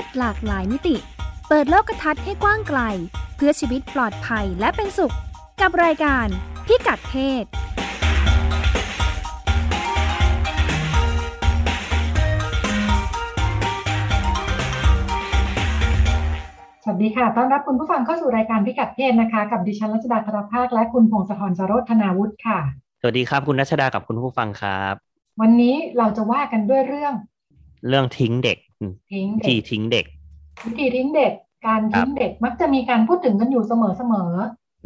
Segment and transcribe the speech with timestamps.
[0.00, 0.96] ศหลากหลายมิติ
[1.48, 2.80] เปิดโลกทัศน์ให้กว้างไกล
[3.36, 5.14] เพื่อชีวิตปลอดภัยและเป็นสุข
[5.60, 6.26] กับรายการ
[6.66, 7.44] พิกัดเพศ
[16.82, 22.58] สวัสดีค่ะ ต้อนรับคุณผู้ฟังเข้าสู่รายการพิกัดเพศนะคะ กับดิฉันรัชดาธรภาค และคุณพงศธรสโรธนาวุฒิค่ะ
[23.00, 24.94] สวัสดีครับคุณรัชดากับคุณผู้ฟังครับ
[25.40, 27.14] วันนี้เราจะว่ากันด้วยเรื่อง
[27.88, 28.58] เรื่องทิ้งเด็ก
[29.12, 30.04] ทิ้งวิเด็ธีกทิ้งเด็ก
[30.64, 31.32] วิธีทิ้งเด็ก
[31.66, 34.32] การทิ้งเด็กมักจะมีการพูดถึงกันอยู่เสมอเสมอ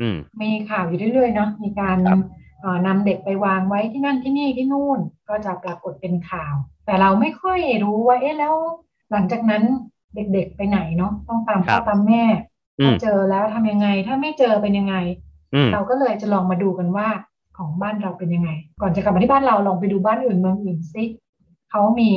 [0.00, 2.18] อืมๆมีข่าวอยู่เรื่อยๆเนาะมีการครับ
[2.60, 6.54] เอ่อนำเด็กไปวางไว้ที่นั่นที่นี่ที่นู่น ก็จะปรากฏเป็นข่าว
[6.86, 8.54] แต่เราไม่ค่อยรู้ว่า เอ๊ะแล้ว
[9.12, 9.62] หลังจากนั้น
[10.14, 12.24] เด็กๆไปไหนเนาะต้องตามพ่อตามแม่
[12.80, 14.94] อืถ้ามเจอแล้วทำยังไง ถ้าไม่เจอเป็นยังไง
[15.54, 17.08] อืมเราก็เลยจะลองมาดูกันว่า
[17.58, 21.04] ของบ้านเราเป็นยังไง ก่อนจะกลับมาที่บ้านเราลองไปดูบ้านอื่นเมืองอื่นซิ
[21.70, 22.12] เขามี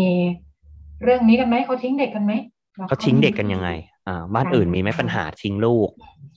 [1.04, 2.34] เรื่องนี้กันไหมเขาทิ้งเด็กกันไหม
[2.76, 3.70] แล้วเขาทิ้งเด็กกันยังไง
[4.08, 5.90] อ่าบ้านอื่นมีไหมปัญหาทิ้งลูก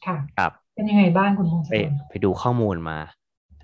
[0.06, 2.98] ค่ะครับเป็นยังไงบ้างคุณพงศไปธรไปดูข้อมูลมา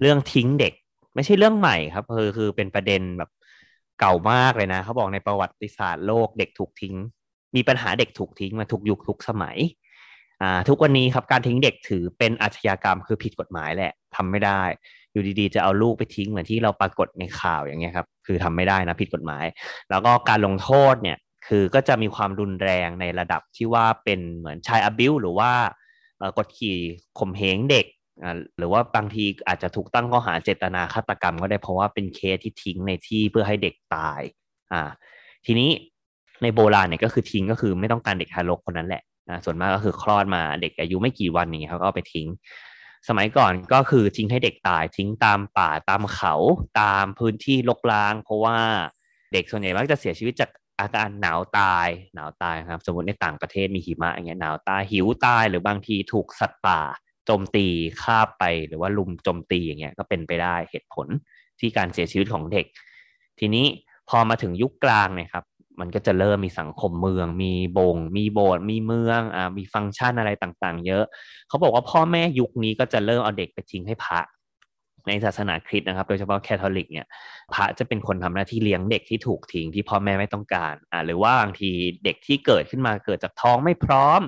[0.01, 0.73] เรื่องทิ้งเด็ก
[1.15, 3.31] ไม่ใช่เรื่องใหม่ครับคือคือเป็นประเด็นแบบ
[4.01, 6.95] เก่ามากเลยนะเขาบอกในประวัติศาสตร์โลกเด็กถูกทิ้ง
[7.57, 9.59] มีปัญหาเด็กถูกทิ้งมาทุกยุคทุกสมัย
[10.43, 14.63] อ่าทุกวันนี้ครับการทิ้งเด็กถือเป็นอาชญากรรมคือผิดกฎหมายแหละทำไม่ได้
[15.17, 19.45] อยู่ดีๆ จะเอาลูกไปทิ้งเหมือนที่เราปรากฏในข่าวอย่างเงี้ยครับ คือทำไม่ได้นะผิดกฎหมาย
[19.91, 25.51] แล้วก็การลงโทษเนี่ยคือก็จะมีความรุนแรงในระดับที่ว่าเป็นเหมือนชายอบิวหรือว่า
[26.39, 26.77] กดขี่
[27.19, 27.87] ข่มเหงเด็ก
[28.59, 34.21] หรือว่าบางทีอาจจะถูกตั้งข้อหาเจตนาฆาตกรรมก็ได้เพราะว่าเป็นเคสที่ทิ้งในที่เพื่อให้เด็กตาย
[34.73, 34.83] อ่า
[35.47, 35.71] ทีนี้
[36.43, 42.29] ในโบราณเนี่ยก็คือทิ้งก็คือไม่ต้องการเด็กทารกคนนั้นแหละอ่าส่วนมากก็คือคลอดมาเด็กอายุไม่กี่วันอย่างเงี้ยเขาก็เอาไปทิ้ง
[43.09, 46.35] สมัยก่อนก็คือทิ้งให้เด็กตายทิ้งตามป่าตามเขา
[46.81, 48.59] ตามพื้นที่รกร้าง เพราะว่า
[49.33, 56.81] เด็กส่วนใหญ่มักจะเสียชีวิตจากอาการหนาวตายหนาวตายครับ สมมติในต่างประเทศมีหิมะอย่างเงี้ยหนาวตายหิวตายหรือบางทีถูกสัตว์ป่า
[57.27, 57.67] โจมตี
[58.03, 61.07] ฆ่าไปหรือว่าลุมโจมตีอย่างเงี้ยก็เป็นไปได้เหตุผล
[61.61, 62.67] ที่การเสียชีวิตของเด็ก
[63.39, 63.67] ทีนี้
[64.09, 65.45] พอมาถึงยุคกลางเนี่ยครับ
[65.81, 71.05] มันก็จะเริ่มมีสังคมเมือง มีบง มีโบสถ์มีเมืองอ่ามีฟังก์ชันอะไรต่างๆ เยอะ
[71.49, 74.21] เขาบอกว่าพ่อแม่ยุคนี้ก็จะเริ่มเอาเด็กไปทิ้งให้พระ
[75.07, 77.07] ในศาสนาคริสต์นะครับ โดยเฉพาะแคทอลิกเนี่ย
[77.55, 81.71] พระจะเป็นคนทำหน้าที่เลี้ยงเด็กที่ถูกทิ้งที่พ่อแม่ไม่ต้องการอ่าหรือว่าบางที
[82.05, 84.21] เด็กที่เกิดขึ้นมาเกิดจากท้องไม่พร้อม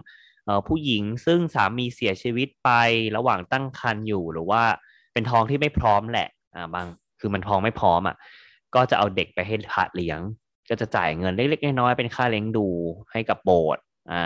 [0.44, 2.70] เอ่อผู้หญิงซึ่งสามีเสียชีวิตไป
[3.16, 4.62] ระหว่างตั้งครรภ์อยู่ หรือว่า
[5.12, 6.86] เป็นท้องที่ไม่พร้อมแหละอ่าบาง
[7.20, 8.16] คือมันท้องไม่พร้อมอะ
[8.74, 10.20] ก็จะเอาเด็กไปให้พระเลี้ยง
[10.70, 12.66] ก็จะจ่ายเงินเล็กๆน้อยๆเป็นค่าเลี้ยงดู
[13.12, 14.24] ให้กับโบสถ์อ่า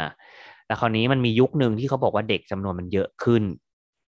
[0.66, 3.42] แล้วคราวนี้มันมียุคหนึ่งที่เขาบอกว่าเด็กจำนวนมันเยอะขึ้น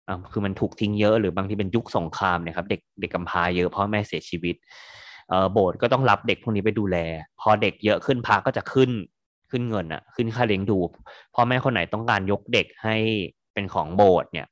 [0.07, 4.55] อ่าคือมันถูกทิ้งเยอะหรือบางทีเป็นยุคสงครามเนี่ยครับ เด็กเด็กกำพร้าเยอะเพราะแม่เสียชีวิต
[5.29, 6.97] เอ่อโบสถ์ก็ต้องรับเด็กพวกนี้ไปดูแล
[7.41, 8.91] พอเด็กเยอะขึ้นพระก็จะขึ้น
[9.51, 10.77] ขึ้นเงินอะขึ้นค่าเลี้ยงดู
[11.33, 12.95] พ่อแม่คนไหนต้องการยกเด็กให้
[13.53, 14.47] เป็นของโบสถ์เนี่ย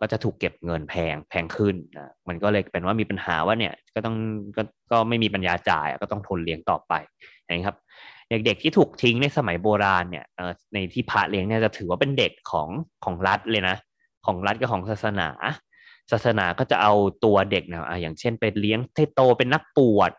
[0.00, 4.16] ก็จะถูกเก็บเงินแพงแพงขึ้นนะมันก็เลยเป็นว่ามีปัญหาว่าเนี่ยก็ต้อง
[4.56, 4.62] ก็
[4.92, 6.92] ก็ไม่มีปัญญาจ่ายก็ต้องทนเลี้ยงต่อไป
[7.46, 7.76] นะครับ
[8.30, 10.24] เด็กๆที่ถูกทิ้งในสมัยโบราณเนี่ย
[10.74, 12.68] ในที่พระเลี้ยงเนี่ยจะถือว่าเป็นเด็กของ
[13.04, 13.76] ของรัฐเลยนะ
[14.26, 15.28] ของรัฐกับของศาสนา
[16.12, 16.92] ศาสนาก็จะเอา
[17.24, 20.12] ตัวเด็กนะอะอย่างเช่นไปเลี้ยงให้โตเป็นนักบวช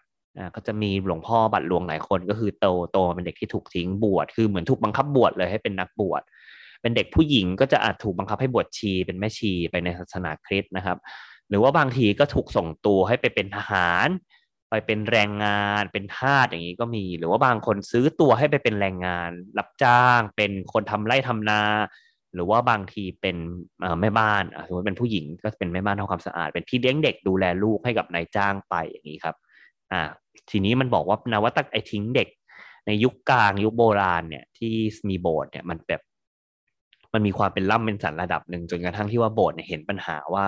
[0.56, 6.22] ก็จะมีหลวงพ่อบัตรหลวงหลายคนก็คือโตโตเป็นเด็กที่ถูกทิ้งบวชคือเหมือนถูกบังคับบวชเลยให้เป็นนักบวช
[6.81, 10.97] เป็นเด็กผู้หญิงก็จะอาจถูกบังคับให้บวชชีเป็นแม่ชีไปในศาสนาคริสต์นะครับ
[11.50, 14.07] หรือว่าบางทีก็ถูกส่งตัวให้ไปเป็นทหาร
[14.69, 21.62] ไปเป็นแรงงานเป็นทาสอย่างนี้ก็มี หรือว่าบางคนซื้อตัวให้ไปเป็นแรงงาน รับจ้าง เป็นคนทำไร่ทำนา
[22.34, 23.38] หรือว่าบางทีเป็น
[24.01, 29.35] แม่บ้านสมมติเป็นผู้หญิงก็เป็นแม่บ้านทำความสะอาด เป็นพี่เลี้ยงเด็กดูแลลูกให้กับนายจ้างไปอย่างนี้ครับ
[29.91, 30.01] อ่า
[30.50, 32.29] ทีนี้มันบอกว่านวัตกรรมไอทิ้งเด็ก
[32.88, 34.73] ในยุคกลางยุคโบราณเนี่ยที่
[35.09, 36.01] มีโบสถ์เนี่ยมันแบบ
[37.14, 40.46] มันมีความเป็นล่ำเป็นสันระดับหนึ่งจนกระทั่งที่ว่าโบสถ์เนี่ยเห็นปัญหาว่า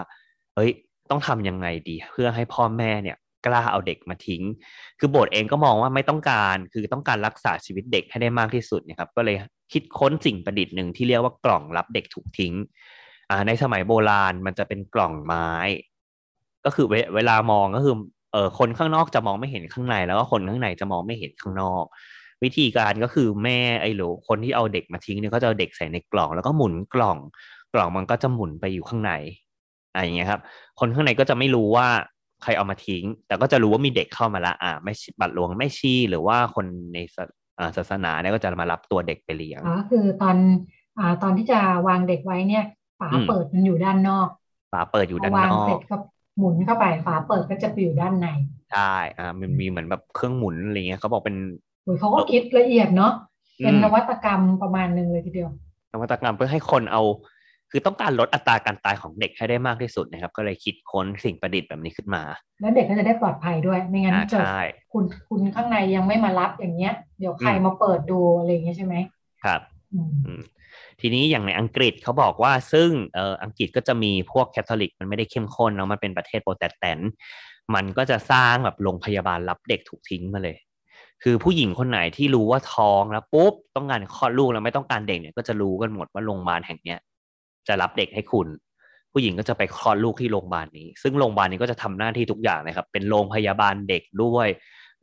[0.55, 0.71] เอ้ย
[1.09, 4.43] ต้องทำยังไงดี เพื่อให้พ่อแม่เนี่ยกล้าเอาเด็กมาทิ้ง
[4.99, 9.35] คือโบสถ์เองก็มองว่าไม่ต้องการ คือต้องการรักษาชีวิตเด็กให้ได้มากที่สุดเนี่ยครับ ก็เลย
[9.73, 12.53] คิดค้นสิ่งประดิษฐ์หนึ่งที่เรียกว่ากล่องรับเด็กถูกทิ้ง
[13.29, 15.49] อ่า ในสมัยโบราณมันจะเป็นกล่องไม้
[16.65, 17.95] ก็คือเวเวลามองก็คือ
[18.31, 21.85] เออคนข้างนอกจะมองไม่เห็นข้างใน แล้วก็คนข้างในจะมองไม่เห็นข้างนอก
[22.43, 27.17] วิธีการก็คือแม่ไอ้หรือคนที่เอาเด็กมาทิ้งเนี่ยก็จะเอาเด็กใส่ในกล่อง แล้วก็หมุนกล่อง
[27.73, 29.11] กล่องมันก็จะหมุนไปอยู่ข้างใน
[29.91, 30.41] อะไรอย่างเงี้ยครับ
[30.79, 31.87] คนข้างในก็จะไม่รู้ว่า
[32.43, 37.23] ใครเอามาทิ้ง แต่ก็จะรู้ว่ามีเด็กเข้ามาละอ่าไม่ชีบัตรหลวงไม่ชีหรือว่าคนในศา
[37.59, 40.37] อ่าศาสนาเนี่ยก็จะมารับตัวเด็กไปเลี้ยงอ๋อคือตอน
[40.97, 41.55] อ่าตอนที่จะ
[41.87, 42.63] วางเด็กไว้เนี่ย
[42.99, 44.29] ฝาอืมเปิดมันอยู่ด้านนอก
[44.71, 45.95] ฝาเปิดอยู่พด้าอนวางนอเสร็กจก็
[46.37, 48.27] หมุนเข้าไปฝาเปิดก็จะไปอยู่ด้านใน
[48.69, 48.79] ใช่
[49.17, 53.13] อ่ามันมีเหมือนแบบเครื่องหมุนอะไรเงี้ยเขาบอกเป็นโอ้ย เขาก็คิดละเอียดเนาะ
[53.59, 55.49] อเป็นนวัตกรรมประมาณหนึ่งเลยทีเดียว
[55.93, 57.03] นวัตกรรมเพื่อให้คนเอา
[57.71, 62.23] คือต้องการลดอัตราการตายของเด็กให้ได้มากที่สุดนะครับ ก็เลยคิดค้นสิ่งประดิษฐ์แบบนี้ขึ้นมา
[62.61, 64.61] แล้วเด็กก็จะได้ปลอดภัยด้วย ไม่งั้นอ่าเกิดใช่
[64.93, 68.95] คุณคุณข้างในยังไม่มารับอย่างเงี้ย เดี๋ยวใครอืมมาเปิดดูอะไรอย่างเงี้ยใช่ไหม
[69.43, 69.61] ครับ
[69.93, 70.41] อืมอืม
[71.01, 77.11] ทีนี้อย่างในอังกฤษเขาบอกว่าซึ่งเอ่ออังกฤษก็จะมีพวกแคทอลิกมันไม่ได้เข้มข้นเนาะมันเป็นประเทศโปรเตสแตนต์
[77.75, 80.57] มันก็จะสร้างแบบโรงพยาบาลรับเด็กถูกทิ้งมาเลย
[81.23, 86.99] คือผู้หญิงคนไหนที่รู้ว่าท้องแล้วปุ๊บต้องการคลอดลูกแล้วไม่ต้องการเด็กเนี่ยก็จะรู้กันหมดว่าโรงพยาบาลแห่งเนี้ย
[87.67, 88.47] จะรับเด็กให้คุณ
[89.13, 94.47] ผู้หญิงก็จะไปคลอดลูกที่โรงพยาบาลนี้ ซึ่งโรงพยาบาลนี้ก็จะทำหน้าที่ทุกอย่างนะครับ เป็นโรงพยาบาลเด็กด้วย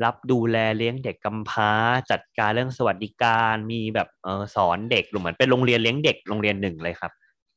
[0.05, 1.71] รับดูแลเลี้ยงเด็กกำพร้า
[2.11, 7.13] จัดการเรื่องสวัสดิการมีแบบเออสอนเด็กหรือเหมือนเป็นโรงเรียนเลี้ยงเด็กโรงเรียนหนึ่งเลยครับ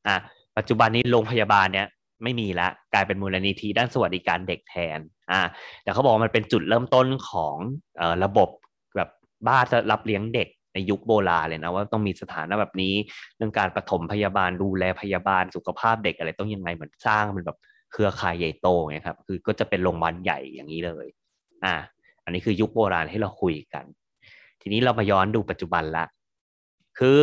[0.08, 0.18] อะ
[0.58, 1.88] ปัจจุบันนี้โรงพยาบาลเนี้ย
[2.24, 5.00] ไม่มีละกลายเป็นมูลนิธิด้านสวัสดิการเด็กแทน
[5.32, 5.42] อะ
[5.84, 7.56] แต่เขาบอกมันเป็นจุดเริ่มต้นของ
[8.02, 8.50] ออระบบ
[8.96, 9.10] แบบ
[9.48, 12.94] บ้านรับเลี้ยงเด็กในยุคโบราณเลยนะว่าต้องมีสถานะแบบนี้
[13.38, 17.58] เรื่องการปฐมพยาบาลดูแลพยาบาลสุขภาพเด็กอะไรต้องยังไงเหมือนสร้างเป็นแบบ
[17.94, 21.08] เครือข่ายใหญ่โตไงครับคือก็จะเป็นโรงพยาบาลใหญ่อย่างนี้เลย
[21.66, 21.76] อ่า
[22.24, 23.86] อันนี้คือยุคโบราณที่เราคุยกัน
[24.62, 26.06] ทีนี้เรามาย้อนดูปัจจุบันละ
[27.00, 27.22] คือ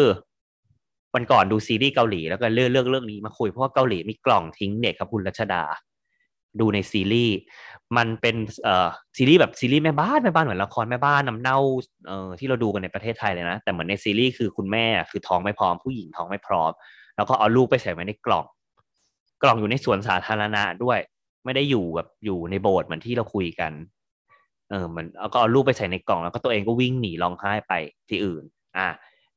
[1.18, 5.64] วันก่อนดูซีรีส์เกาหลีแล้วก็เลือกเลือกเรื่องนี้มาคุยเพราะว่าเกาหลีมีกล่องทิ้งเด็กครับคุณรัชดา
[6.60, 7.36] ดูในซีรีส์
[7.96, 11.58] มันเป็นเอ่อซีรีส์แบบซีรีส์แม่บ้านแม่บ้านเหมือนละครแม่บ้านน้ำเน่า
[12.06, 16.70] เอ่อที่เราดูกันในประเทศไทยเลยนะ แต่เหมือนในซีรีส์คือคุณแม่คือท้องไม่พร้อมผู้หญิงท้องไม่พร้อม
[17.16, 18.46] แล้วก็เอาลูกไปใส่ไว้ในกล่อง
[19.42, 20.98] กล่องอยู่ในสวนสาธารณะด้วย
[21.44, 23.72] ไม่ได้อยู่แบบอยู่ในโบสถ์เหมือนที่เราคุยกัน
[24.70, 27.72] เออมือนแล้วก็เอาลูกไปใส่ในกล่องแล้วก็ตัวเองก็วิ่งหนีร้องไห้ไป
[28.08, 28.44] ที่อื่น
[28.76, 28.88] อะ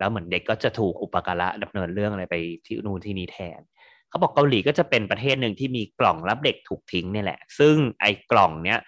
[0.02, 3.62] แล้วเหมือนเด็กก็จะถูกอุปการะดำเนินเรื่องอะไรไปที่นู่นที่นี่แทน
[4.10, 8.80] เขาบอกเกาหลีก็จะเป็นประเทศหนึ่งที่มีกล่องรับเด็กถูกทิ้งนี่แหละ ซึ่งไอ้กล่องเนี้ย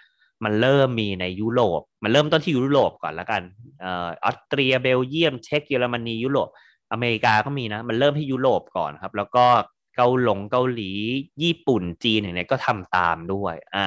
[0.43, 3.41] มันเริ่มมีในยุโรป มันเริ่มต้นที่ยุโรปก่อนแล้วกัน
[3.83, 6.49] ออออสเตรียเบลเยียม เช็กเยอรมนียุโรป
[6.91, 9.45] อเมริกาก็มีนะ มันเริ่มที่ยุโรปก่อนครับ แล้วก็
[9.95, 10.91] เกาหลงเกาหลี
[11.43, 13.85] ญี่ปุ่นจีนอย่างเนี้ยก็ทำตามด้วยอ่า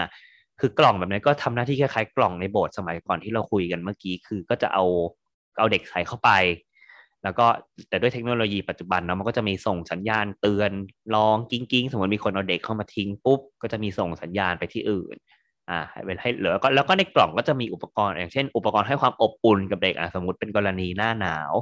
[0.60, 4.84] คือกล่องแบบนี้ก็ทำหน้าที่คล้ายๆกล่องในโบสถ์สมัยก่อนที่เราคุยกันเมื่อกี้คือก็จะเอา
[5.58, 6.30] เอาเด็กใส่เข้าไป
[7.26, 7.46] แล้วก็
[7.88, 10.70] แต่ด้วยเทคโนโลยีปัจจุบันเนาะมันก็จะมีส่งสัญญาณเตือน
[11.14, 15.16] ร้องกิ้งกิ้งสมมติมีคนเอาเด็กเข้ามาทิ้งปุ๊บก็จะมีส่งสัญญาณไปที่อื่น
[15.70, 21.52] อ่าเป็นให้เหลือก็แล้วก็ในกล่องก็จะมีอุปกรณ์ อย่างเช่น อุปกรณ์ให้ความอบอุ่นกับเด็กอะสมมติเป็นกรณีหน้าหนาว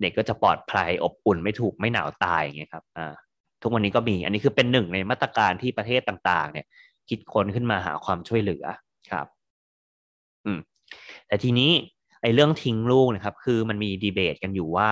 [0.00, 3.14] เด็กก็จะปลอดภัยอบอุ่นไม่ถูกไม่หนาวตายอย่างเงี้ยครับอ่า
[3.62, 6.66] ทุกวันนี้ก็มี อันนี้คือเป็นหนึ่งในมาตรการที่ประเทศต่างๆ เนี่ย
[7.08, 8.64] คิดค้นขึ้นมาหาความช่วยเหลือ
[9.10, 9.26] ครับ
[10.46, 10.60] อืม
[11.26, 11.70] แต่ทีนี้
[12.22, 14.90] ไอ้เรื่องทิ้งลูกนะครับ คือมันมีดีเบตกันอยู่ว่า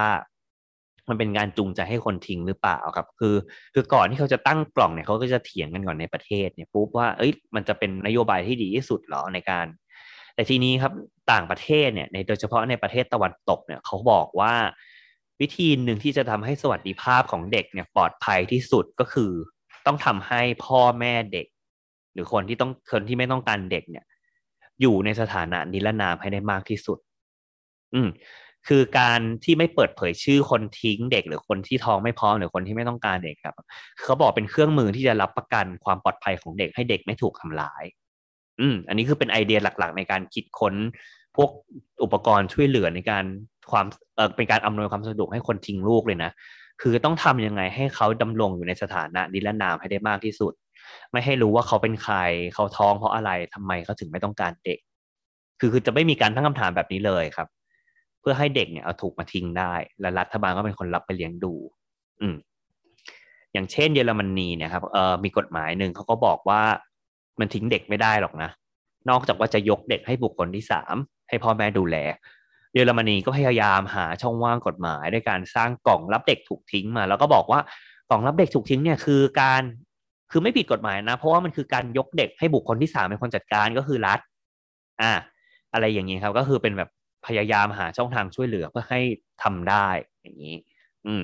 [1.08, 3.34] มันเป็นการจูงใจให้คนทิ้งหรือเปล่าครับ คือ
[3.74, 9.66] คือก่อนที่เขาจะตั้งกล่องเนี่ยเขาก็จะเถียงกันก่อนในประเทศเนี่ยปุ๊บว่า เอ้ย มันจะเป็นนโยบายที่ดีที่สุดหรอในการ
[10.34, 10.92] แต่ทีนี้ครับ
[11.32, 14.54] ต่างประเทศเนี่ยในโดยเฉพาะในประเทศตะวันตกเนี่ยเขาบอกว่า
[15.40, 19.32] วิธีหนึ่งที่จะทำให้สวัสดิภาพของเด็กเนี่ยปลอดภัยที่สุดก็คือ
[19.86, 21.46] ต้องทำให้พ่อแม่เด็ก
[22.12, 24.04] หรือคนที่ต้องคนที่ไม่ต้องการเด็กเนี่ย
[24.80, 26.98] อยู่ในสถานะนิรนามให้ได้มากที่สุด
[27.94, 28.08] อืม
[28.68, 33.54] คือการที่ไม่เปิดเผยชื่อคนทิ้งเด็ก หรือคนที่ท้องไม่พร้อมหรือคนที่ไม่ต้องการเด็กครับ
[34.04, 37.84] เขาบอกเป็นเครื่องมือที่จะรับประกันความปลอดภัยของเด็กให้เด็กไม่ถูกทำร้าย
[38.60, 40.74] อืม อันนี้คือเป็นไอเดียหลักๆ ในการคิดค้น
[41.36, 41.50] พวก
[42.02, 43.24] อุปกรณ์ช่วยเหลือในการ
[43.70, 43.86] ความ
[44.16, 46.30] เออเป็นการอำนวยความสะดวกให้คนทิ้งลูกเลยนะ
[46.82, 50.52] คือต้องทำยังไงให้เขาดำรงอยู่ในสถานะนิรนามให้ได้มากที่สุด
[51.12, 52.16] ไม่ให้รู้ว่าเขาเป็นใคร
[52.54, 54.78] เขาท้องเพราะอะไรทำไมเขาถึงไม่ต้องการเด็ก
[55.60, 57.48] คือคือจะไม่มีการตั้งคำถามแบบนี้เลยครับ
[58.28, 61.54] พื่อให้เด็กเนี่ยเอาถูกมาทิ้งได้ และรัฐบาลก็เป็นคนรับไปเลี้ยงดู
[62.20, 62.36] อืม
[63.52, 66.62] อย่างเช่น เยอรมนีเนี่ยครับเออมีกฎหมายหนึ่งเขาก็บอกว่า
[67.40, 68.50] มันทิ้งเด็กไม่ได้หรอกนะ
[69.08, 70.94] นอกจากว่าจะยกเด็กให้บุคคลที่สาม
[71.28, 71.96] ให้พ่อแม่ดูแล
[72.74, 77.60] เยอรมนีก็พยายามหาช่องว่างกฎหมายด้วยการสร้างกล่องรับเด็กถูกทิ้งมา แล้วก็บอกว่า
[78.10, 79.62] กล่องรับเด็กถูกทิ้งเนี่ยคือการ
[80.30, 84.20] คือไม่ผิดกฎหมายนะ เพราะว่ามันคือการยกเด็กให้บุคคลที่สามเป็นคนจัดการก็คือรัฐ
[85.02, 85.12] อ่า
[85.72, 86.90] อะไรอย่างนี้ครับ ก็คือเป็นแบบ
[87.28, 89.00] พยายามหาช่องทางช่วยเหลือเพื่อให้
[89.42, 89.88] ทำได้
[90.22, 90.56] อย่างนี้
[91.06, 91.22] อืม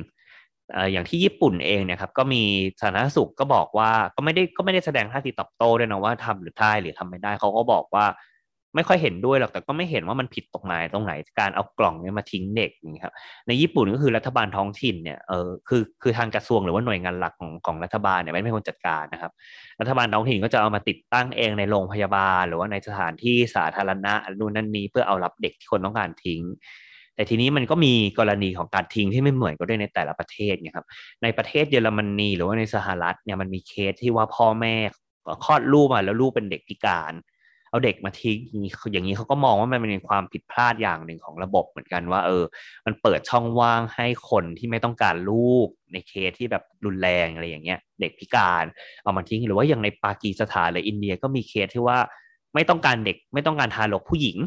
[0.92, 2.42] อย่างที่ญี่ปุ่นเองเนี่ยครับก็มี
[2.80, 8.06] สาธารณสุขก็บอกว่าก็ไม่ได้ก็ไม่ได้แสดงท่าทีตอบโต้ด้วยนะว่าทำหรือได้หรือทำไม่ได้เขาก็บอกว่า
[8.74, 13.14] ไม่ค่อยเห็นด้วยหรอกแต่ก็ไม่เห็นว่ามันผิดตรงไหนตรงไหนการเอากล่องเนี่ยมาทิ้งเด็กนี้ครับ
[13.48, 19.32] ในญี่ปุ่นก็คือรัฐบาลท้องถิ่นเนี่ยเออคือคือทางกระทรวงหรือว่าหน่วยงานหลักของของรัฐบาลเนี่ยไม่เป็นคนจัดการนะครับ
[19.80, 26.42] รัฐบาลท้องถิ่นก็จะเอามาติดตั้งเองในโรงพยาบาล หรือว่าในสถานที่สาธารณะนู่นนั่นนี้เพื่อเอารับเด็กที่คนต้องการทิ้ง
[27.14, 30.86] แต่ทีนี้มันก็มีกรณีของการทิ้งที่ไม่เหมือนกันด้วยในแต่ละประเทศนี่ยครับ
[31.22, 34.74] ในประเทศเยอรมนีหรือว่าในสหรัฐเนี่ยมันมีเคสที่ว่าพ่อแม่
[35.44, 37.12] คลอดลูกมาแล้วลูกเป็นเด็กพิการ
[37.74, 38.38] เอาเด็กมาทิ้ง
[38.92, 42.44] อย่างนี้เขาก็มองว่ามันเป็นความผิดพลาดอย่างหนึ่งของระบบเหมือนกันว่า เออ
[42.86, 48.64] มันเปิดช่องว่างให้คนที่ไม่ต้องการลูกในเคสที่แบบรุนแรงอะไรอย่างเงี้ย เด็กพิการ
[49.02, 51.98] เอามาทิ้งหรือว่าอย่างในปากีสถานหรืออินเดียก็มีเคสที่ว่า
[52.54, 54.38] ไม่ต้องการเด็กไม่ต้องการทารกผู้หญิง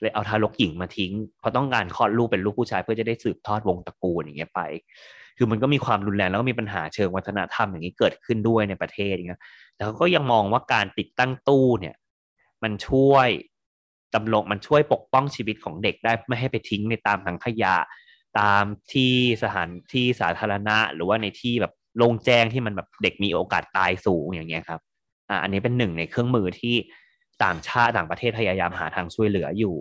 [0.00, 4.60] เลยเอาทารกหญิงมาทิ้ง เพราะต้องการคลอดลูกเป็นลูกผู้ชายเพื่อจะได้สืบทอดวงตระกูลอย่างเงี้ยไป
[5.38, 9.40] คือมันก็มีความรุนแรงแล้วก็มีปัญหาเชิงวัฒนธรรมอย่างนี้เกิดขึ้นด้วยในประเทศอย่างเงี้ย
[9.74, 11.94] แต่เขาก็ยังมองว่าการติดตั้งตู้เนี่ย
[12.62, 13.28] มันช่วย
[14.14, 17.76] ดำรงมันช่วยปกป้องชีวิตของเด็กได้ไม่ให้ไปทิ้งในตามถังขยะ
[18.40, 19.12] ตามที่
[19.42, 24.80] สถานที่สาธารณะ หรือว่าในที่แบบโล่งแจ้งที่มันแบบเด็กมีโอกาสตายสูงอย่างเงี้ยครับ
[25.28, 26.74] อ่าอันนี้เป็นหนึ่งในเครื่องมือที่
[27.44, 29.76] ต่างชาติต่างประเทศพยายามหาทางช่วยเหลืออยู่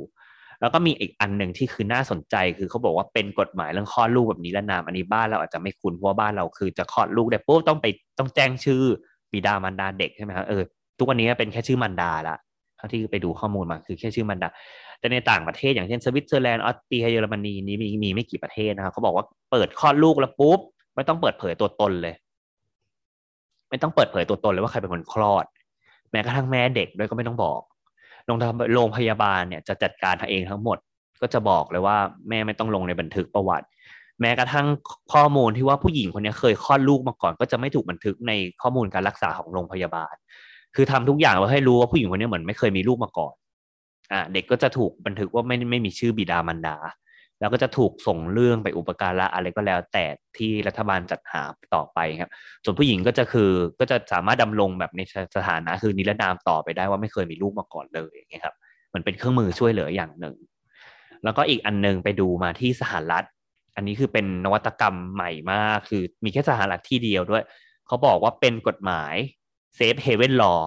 [0.62, 7.86] แล้วก็มีอีกอันหนึ่งที่คือน่าสนใจคือเขาบอกว่าเป็นกฎหมายเรื่องคลอดลูกแบบนี้ละนามอันนี้บ้านเราอาจจะไม่คุ้นเพราะบ้านเราคือจะคลอดลูกได้ปุ๊บต้องไป
[8.20, 8.84] ต้องแจ้งชื่อ
[9.32, 10.64] บิดามารดาเด็กใช่ไหมครับเออ
[10.98, 12.36] ทุกวันนี้เป็นแค่ชื่อมารดาละ
[12.80, 14.50] เท่าที่ไปดูข้อมูลมาคือแค่ชื่อมารดา
[15.00, 20.60] แต่ในต่างประเทศอย่างเช่นสวิตเซอร์แลนด์ออสเตรียเยอรมนีนี้มีมีไม่กี่ประเทศนะครับเขาบอกว่าเปิดคลอดลูกแล้วปุ๊บ
[20.96, 22.16] ไม่ต้องเปิดเผยตัวตนเลย
[23.70, 25.46] ไม่ต้องเปิดเผยตัวตนเลยว่าใครเป็นคนคลอด
[26.12, 27.62] แม้กระทั่งแม่เด็กด้วยก็ไม่ต้องบอก
[28.74, 30.78] โรงพยาบาลเนี่ยจะจัดการเองทั้งหมด
[31.22, 31.98] ก็จะบอกเลยว่า
[32.30, 33.66] แม่ไม่ต้องลงในบันทึกประวัติ
[34.22, 34.68] แม้กระทั่ง
[35.14, 38.32] ข้อมูลที่ว่าผู้หญิงคนนี้เคยคลอดลูกมาก่อน ก็จะไม่ถูกบันทึกใน
[38.62, 40.14] ข้อมูลการรักษาของโรงพยาบาล
[40.76, 43.34] คือทำทุกอย่างเพื่อให้รู้ว่าผู้หญิงคนนี้เหมือนไม่เคยมีลูกมาก่อน
[44.12, 46.78] อ่าเด็กก็จะถูกบันทึกว่าไม่ไม่มีชื่อบิดามารดา
[47.40, 50.06] แล้วก็จะถูกส่งเรื่องไปอุปการะอะไรก็แล้ว แต่
[50.38, 51.44] ที่รัฐบาลจัดหา
[51.76, 52.32] ต่อไปครับ
[52.64, 55.02] ส่วนผู้หญิงก็จะคือก็จะสามารถดำรงแบบใน
[55.36, 58.56] สถานะคือนิรนามต่อไปได้ว่าไม่เคยมีลูกมาก่อนเลยอย่างเงี้ยครับ
[58.94, 60.36] มันเป็นเครื่องมือช่วยเหลืออย่างหนึ่ง
[61.24, 63.26] แล้วก็อีกอันนึงไปดูมาที่สหรัฐ
[63.76, 67.44] อันนี้คือเป็นนวัตกรรมใหม่มาก คือมีแค่สหรัฐที่เดียวด้วย
[67.88, 69.16] เขาบอกว่าเป็นกฎหมาย
[69.78, 70.62] Safe Haven Law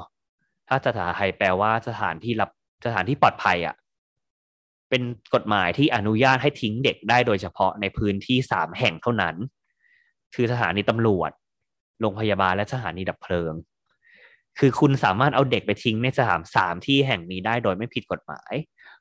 [0.69, 2.51] ถ้าสถาไทยแปลว่าสถานที่รับ
[2.85, 3.77] สถานที่ปลอดภัยอะ่ะ
[4.91, 5.03] เป็น
[5.35, 9.37] กฎหมายที่อนุญาตให้ทิ้งเด็กได้โดยเฉพาะในพื้นที่สามแห่งเท่านั้น
[10.35, 11.31] คือสถานีตำรวจ
[12.01, 13.55] โรงพยาบาลและสถานีดับเพลิง
[14.59, 18.53] คือคุณสามารถเอาเด็กไปทิ้งในสถานสามที่แห่งนี้ได้โดยไม่ผิดกฎหมาย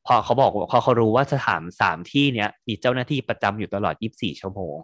[0.05, 4.75] พอเขาบอกพอเขารู้ว่าสถานสามที่เนี้ยมีเจ้าหน้าที่ประจำอยู่ตลอด 24 ชั่วโมง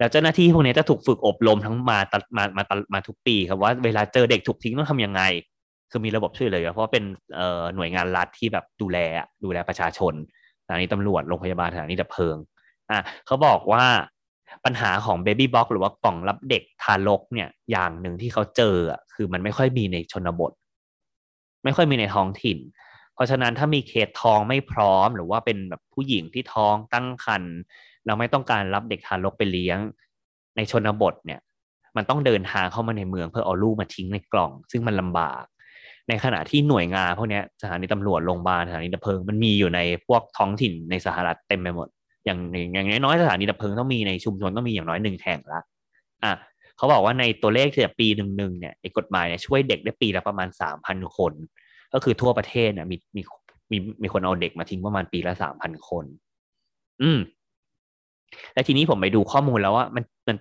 [0.00, 2.64] แล้วเจ้าหน้าที่พวกนี้จะถูกฝึกอบรมทั้งมาตมามา
[2.94, 5.22] มาทุกปีครับว่าเวลาเจอเด็กถูกทิ้งต้องทำยังไง
[5.90, 7.04] คือมีระบบช่วยเหลือเพราะเป็น
[7.74, 8.98] หน่วยงานรัฐที่แบบดูแล
[9.44, 10.14] ดูแลประชาชน
[10.64, 12.36] สถานีตำรวจโรงพยาบาลสถานีดับเพลิง
[12.90, 13.84] อะเขาบอกว่า
[14.64, 20.52] ปัญหาของ baby box หรือว่ากล่องรับเด็กทารกเนี่ยอย่างหนึ่งที่เขาเจออะคือมันไม่ค่อยมีในชนบท
[21.64, 22.58] ไม่ค่อยมีในท้องถิ่น
[23.14, 27.56] เพราะฉะนั้นถ้ามีเคสท้องไม่พร้อม หรือว่าเป็นแบบผู้หญิงที่ท้องตั้งครรภ์
[28.06, 29.78] เราไม่ต้องการรับเด็กทารกไปเลี้ยง
[30.56, 31.40] ในชนบทเนี่ย
[31.96, 35.44] มันต้องเดินทางเข้ามาในเมืองเพื่อเอาลูกมาทิ้งในกล่อง ซึ่งมันลำบาก
[36.08, 41.88] ในขณะที่หน่วยงานพวกนี้สถานีตำรวจโรงพยาบาลสถานีดับเพลิงมันมีอยู่ในพวกท้องถิ่นในสหรัฐเต็มไปหมด
[42.24, 42.38] อย่าง
[42.74, 45.60] อย่างน้อยสถานีดับเพลิงต้องมีในชุมชนต้องมีอย่างน้อยหนึ่งแห่งละ
[46.24, 46.32] อะ
[46.76, 51.32] เขาบอกว่าในตัวเลขที่ปีหนึ่งหนึ่งเนี่ยไอ้กฎหมายเนี่ยช่วยเด็กได้ปีละประมาณสามพันคน
[51.92, 53.22] ก็คือทั่วประเทศเนี่ยมีมี
[53.70, 56.04] มีมีคนเอาเด็กมาทิ้งประมาณปีละสามพันคน
[57.02, 57.18] อืม
[58.54, 60.36] และทีนี้ผมไปดูข้อมูลแล้วว่ามันมัน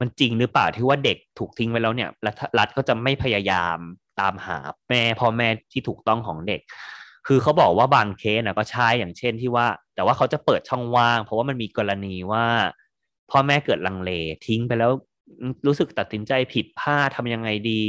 [0.00, 3.78] มันจริงหรือเปล่าที่ว่าเด็กถูกทิ้งไว้แล้วเนี่ยรัฐรัฐก็จะไม่พยายาม
[4.20, 4.58] ตามหา
[4.88, 6.60] แม่พ่อแม่ที่ถูกต้องของเด็ก
[7.26, 12.44] คือเขาบอกว่าบางเคสนะก็ใช่อย่างเช่นที่ว่า แต่ว่าเขาจะเปิดช่องว่าง เพราะว่ามันมีกรณีว่า
[13.30, 14.10] พ่อแม่เกิดลังเล
[14.46, 14.90] ทิ้งไปแล้ว
[15.66, 17.84] รู้สึกตัดสินใจผิดพลาดทำยังไงดี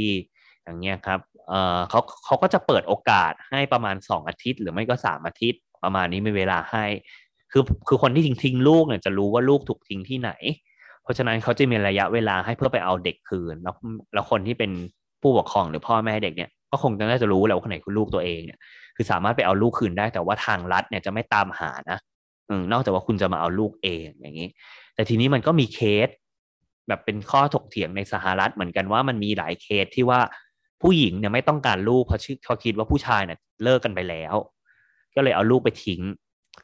[0.62, 6.84] อย่างเงี้ยครับเออเขาเขาก็จะเปิดโอกาสให้ประมาณสองอาทิตย์ หรือไม่ก็สามอาทิตย์ ประมาณนี้มีเวลาให้
[7.56, 10.30] คือคือคนที่ทิ้งทิ้งลูกเนี่ยจะรู้ว่าลูกถูกทิ้งที่ไหน
[11.02, 13.74] เพราะฉะนั้นเขาจะมีระยะเวลาให้เพื่อไปเอาเด็กคืน แล้ว
[14.14, 14.70] แล้วคนที่เป็น
[15.20, 18.58] ผู้ปกครองหรือพ่อแม่เด็กเนี่ยก็คงจะน่าจะรู้แล้วว่าคนไหนคือลูกตัวเองเนี่ย
[18.96, 21.98] คือสามารถไปเอาลูกคืนได้ แต่ว่าทางรัฐเนี่ยจะไม่ตามหานะ
[22.50, 24.48] อนอกจากว่าคุณจะมาเอาลูกเองอย่างนี้
[24.94, 26.08] แต่ทีนี้มันก็มีเคส
[26.88, 30.20] แบบเป็นข้อถกเถียงในสหรัฐเหมือนกันว่ามันมีหลายเคสที่ว่า
[30.82, 34.34] ผู้หญิงเนี่ยไม่ต้องการลูกเพราะเขาคิดว่าผู้ชายเนี่ยเลิกกันไปแล้ว
[35.14, 36.00] ก็เลยเอาลูกไปทิ้ง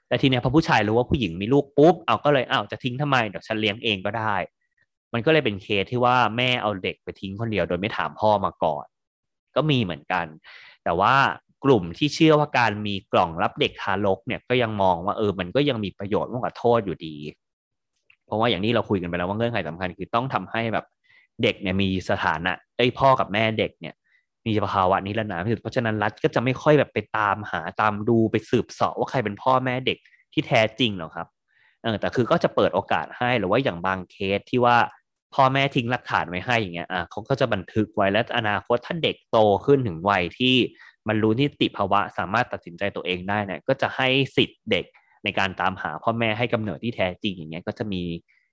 [0.09, 4.35] แต่ทีเนี้ยพอผู้ชายรู้ว่าผู้หญิงมีลูกปุ๊บเอาก็เลยเอาจะทิ้งทำไมเดี๋ยวฉันเลี้ยงเองก็ได้
[5.13, 8.87] มันก็เลยเป็นเคสที่ว่าแม่เอาเด็กไปทิ้งคนเดียว โดยไม่ถามพ่อมาก่อน
[9.57, 10.27] ก็มีเหมือนกัน
[10.85, 11.15] แต่ว่า
[11.65, 17.17] กลุ่มที่เชื่อว่าการมีกล่องรับเด็กทารกเนี่ยก็ยังมองว่าเออมันก็ยังมีประโยชน์มากกว่าโทษอยู่ดี
[18.27, 20.87] เพราะว่าอย่างนี้เราคุยกันไปแล้วว่าเงื่อนไขสำคัญคือต้องทำให้แบบ
[21.43, 23.95] เด็กเนี่ยมีสถานะไอ้พ่อกับแม่เด็กเนี่ย
[24.47, 29.99] มีภาวะนี้แล้วนะเพราะฉะนั้นรัฐก็จะไม่ค่อยแบบไปตามหาตามดูไปสืบสอบว่าใครเป็นพ่อแม่เด็ก
[30.33, 31.29] ที่แท้จริงหรอกครับ
[31.83, 34.77] เออแต่คือก็จะเปิดโอกาสให้หรือว่าอย่างบางเคสที่ว่า
[35.35, 40.55] พ่อแม่ทิ้งหลักฐานไว้ให้อย่างเงี้ยอะเขาก็จะบันทึกไว้แล้วอนาคตถ้าเด็กโตขึ้นถึงวัยที่
[41.09, 44.85] บรรลุนิติภาวะสามารถตัดสินใจตัวเองได้เนี่ยก็จะให้สิทธิ์เด็ก
[45.25, 48.03] ในการตามหาพ่อแม่ให้กำเนิดที่แท้จริงอย่างเงี้ยก็จะมี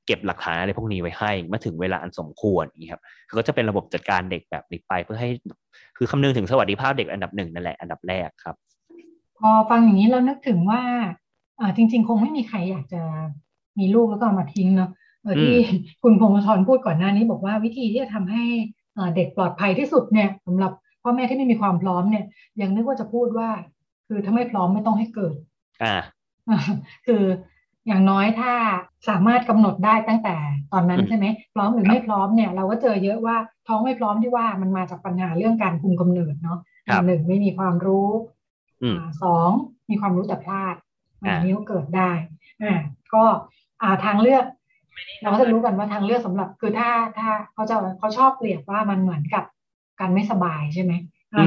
[0.10, 3.02] เก็บหลักฐานอะไรพวกนี้ไว้ให้เมื่อถึงเวลาอันสมควรอย่างนี้ครับ
[3.38, 5.30] ก็จะเป็นระบบจัดการเด็กแบบนี้ไป เพื่อให้
[5.98, 8.56] คือคำนึงถึงสวัสดิภาพเด็กอันดับหนึ่งนั่นแหละอันดับแรกครับ
[9.40, 10.82] พอฟังอย่างนี้เรานึกถึงว่า
[11.60, 13.02] อ่าจริง ๆ คงไม่มีใครอยากจะ
[13.80, 14.90] มีลูกแล้วก็เอามาทิ้งเนาะ
[15.24, 15.56] เออที่
[16.04, 18.44] คุณพงศธรพูดก่อนหน้านี้บอกว่าวิธีที่จะทำให้
[19.16, 20.72] เด็กปลอดภัยที่สุดเนี่ยสำหรับ
[21.04, 22.26] พ่อแม่ที่ไม่มีความพร้อมเนี่ย
[22.62, 23.50] ยังนึกว่าจะพูดว่า
[24.08, 25.36] คือถ้าไม่พร้อมไม่ต้องให้เกิด
[25.84, 25.96] อ่า
[27.08, 27.24] คือ
[27.90, 28.54] อย่างน้อยถ้า
[29.10, 30.36] สามารถกำหนดได้ตั้งแต่
[30.74, 36.60] ตอนนั้นใช่ไหมพร้อมหรือไม่พร้อมเนี่ยเราก็เจอเยอะว่าท้องไม่พร้อมที่ว่ามันมาจากปัญหาเรื่องการคุมกำเนิดเนาะ
[37.06, 38.10] หนึ่งไม่มีความรู้
[39.24, 39.50] สอง
[39.90, 40.76] มีความรู้แต่พลาด
[41.22, 42.12] อันนี้ก็เกิดได้
[42.64, 42.76] อ่า
[43.14, 43.24] ก็
[43.82, 44.46] อ่าทางเลือก
[45.22, 49.44] เราก็จะรู้กันว่าทางเลือกสำหรับคือถ้าถ้าเขาจะเขาชอบเปรียบว่ามันเหมือนกับ
[50.00, 50.94] การไม่สบายใช่ไหม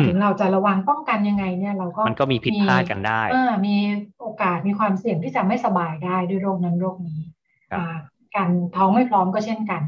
[0.06, 3.20] ถึงเราจะระวังป้องกันยังไงเนี่ยเราก็มันก็มีผิดพลาดกันได้
[3.66, 3.76] มี
[4.20, 7.20] โอกาสมีความเสี่ยงที่จะไม่สบายได้ด้วยโรคนั้นโรคนี้
[8.36, 9.82] การท้องไม่พร้อมก็เช่นกัน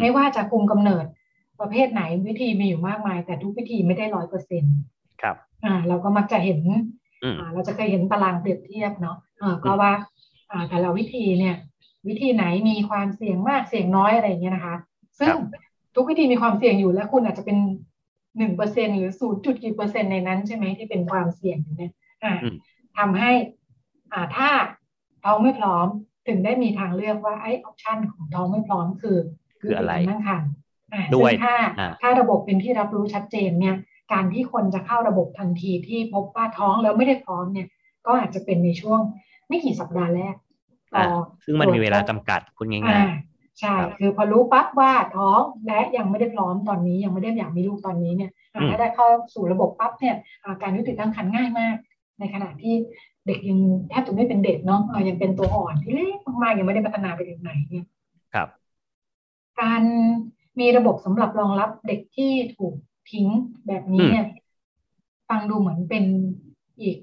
[0.00, 1.04] ไม่ว่าจะคุมกำเนิด
[1.60, 4.76] ประเภทไหนวิธีมีอยู่มากมาย แต่ทุกวิธีไม่ได้ร้อยเปอร์เซ็นต์
[5.22, 6.60] ครับ อ่า เราก็มักจะเห็น
[7.38, 9.92] อ่าเราจะเคยเห็นตารางเปรียบเทียบเนาะอ่าก็ว่า
[10.50, 11.56] อ่าแต่ละวิธีเนี่ย
[12.08, 14.76] วิธีไหนมีความเสี่ยงมากเสี่ยงน้อยอะไรเงี้ยนะคะ
[15.18, 15.34] ซึ่ง
[15.94, 17.58] ทุกวิธีมีความเสี่ยงอยู่และคุณอาจจะเป็น
[18.38, 21.92] หนึ่งเปอร์เซ็นต์หรือศูนย์จุดกี่เปอร์เซ็นต์ในนั้นใช่ไหมที่เป็นความเสี่ยงอยู่เนี่ย
[22.24, 22.34] อ่า
[22.98, 23.32] ทำให้
[24.12, 24.50] อ่าถ้า
[25.24, 25.86] ท้องไม่พร้อม
[26.28, 29.18] ถึงได้มีทางเลือกว่าไอ้ option ของท้องไม่พร้อมคือ
[29.60, 30.42] คืออะไรนั่งคัน
[31.14, 31.56] ด้วยถ้า
[32.02, 33.76] ถ้าระบบเป็นที่รับรู้ชัดเจนเนี่ย
[34.12, 37.68] การที่คนจะเข้าระบบทันทีที่พบว่าท้องแล้วไม่ได้พร้อมเนี่ย
[38.06, 39.00] ก็อาจจะเป็นในช่วง
[39.48, 40.34] ไม่กี่สัปดาห์แรก
[40.94, 41.06] ต่อ
[41.44, 48.30] ซึ่งมันมีเวลาจำกัดคุณง่ายๆ ใช่ คือพอรู้ปั๊บว่าท้องและยังไม่ได้พร้อมตอนนี้ยังไม่ได้อยากมีลูกตอนนี้เนี่ย
[48.70, 50.16] ถ้าได้เข้าสู่ระบบปั๊บเนี่ย
[50.62, 51.76] การยุติตั้งครรภ์ง่ายมาก
[52.18, 52.74] ในขณะที่
[53.26, 57.86] เด็กยังแทบจะไม่เป็นเด็กเนาะยังเป็นตัวอ่อนที่เล็กมากๆยังไม่ได้พัฒนาไปถึงไหนเนี่ย
[58.34, 58.48] ครับ
[59.60, 59.82] การ
[60.60, 62.74] มีระบบสำหรับรองรับเด็กที่ถูก
[63.10, 63.28] ทิ้ง
[63.66, 64.26] แบบนี้เนี่ย
[65.28, 66.04] ฟังดูเหมือนเป็น
[66.80, 66.96] อีก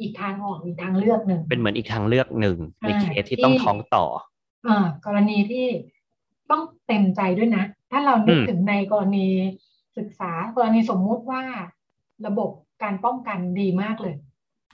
[0.00, 4.31] อีกทางออกอีกทางเลือกหนึ่งเป็นเหมือนอีกทางเลือกหนึ่งในเคสที่ต้องท้องต่ออ่า
[5.06, 5.66] กรณีที่
[6.50, 9.28] ต้องเต็มใจด้วยนะ ถ้าเรานึกถึงในกรณี
[9.98, 11.42] ศึกษากรณีสมมุติว่า
[12.26, 12.50] ระบบ
[12.82, 14.14] การป้องกันดีมากเลย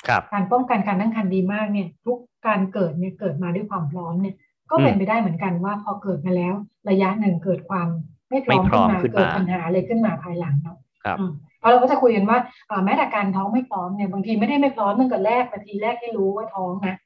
[0.09, 4.35] ครับการป้องกันการตั้งครรภ์ดีมากเนี่ย ทุกการเกิดเนี่ยเกิดมาด้วยความพร้อมเนี่ย
[4.71, 6.55] ก็เป็นไปได้เหมือนกันว่าพอเกิดมาแล้ว
[6.91, 7.89] ระยะหนึ่งเกิดความ
[8.31, 10.79] ไม่พร้อมขึ้นมาเกิดปัญหาอะไรขึ้นมาภายหลังเนาะ
[11.59, 12.39] เพราะเราก็จะคุยกันว่า
[12.85, 16.97] แม้แต่การท้องไม่พร้อมเนี่ยบางทีไม่ได้ไม่พร้อมตั้งแต่แรกนาทีแรกที่รู้ว่าท้องนะ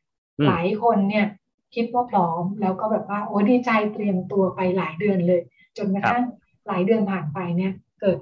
[0.46, 1.26] หลายคนเนี่ย
[1.74, 5.40] คิดว่าพร้อม แล้วก็แบบว่าโอ้ดีใจเตรียมตัวไปหลายเดือนเลย
[5.76, 6.24] จนกระทั่ง
[6.66, 8.18] หลายเดือนผ่านไปเนี่ย เกิด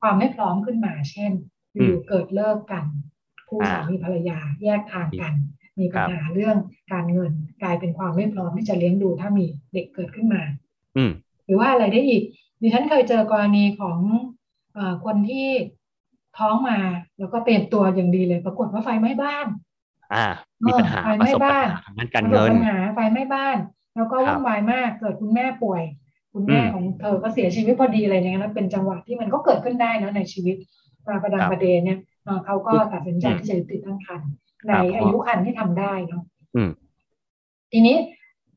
[0.00, 1.32] ความไม่พร้อมขึ้นมา เช่น
[1.74, 2.84] อยู่เกิดเลิกกัน
[3.48, 5.34] คู่สามีภรรยาแยกทางกัน
[5.78, 6.56] มีปัญหาเรื่อง
[6.92, 10.42] การเงินกลายเป็นความไม่พร้อมที่จะเลี้ยงดูถ้ามีเด็กเกิดขึ้นมา
[10.96, 11.04] อื
[11.44, 12.22] หรือว่าอะไรได้อีก
[12.60, 13.98] ดิฉันเคยเจอกรณีของ
[14.76, 15.48] อคนที่
[16.38, 16.78] ท้องมา
[17.18, 19.46] แล้วก็เตรียมตัวอย่างดีเลย ปรากฏว่าไฟไหม้บ้าน
[20.14, 20.26] อ่า
[20.66, 21.66] มีปัญหาไฟไหม้บ้าน
[21.98, 23.56] ทางการเงินปัญหาไฟไหม้บ้าน
[23.96, 25.82] แล้วก็วุ่นวายมากเกิดคุณแม่ป่วย
[26.32, 30.56] คุณแม่ของเธอก็เสียชีวิตพอดีอะไรเงี้ยแล้วเป็นจังหวะที่มันก็เกิดขึ้นได้นะในชีวิต
[31.08, 31.98] มาประดังประเดนเนี่ย
[32.44, 34.30] เขาก็ตัดสินใจที่จะติดตั้งครรภ์
[34.66, 36.22] ในอายุครรภ์ที่ทำได้เนาะ
[37.72, 37.96] ทีนี้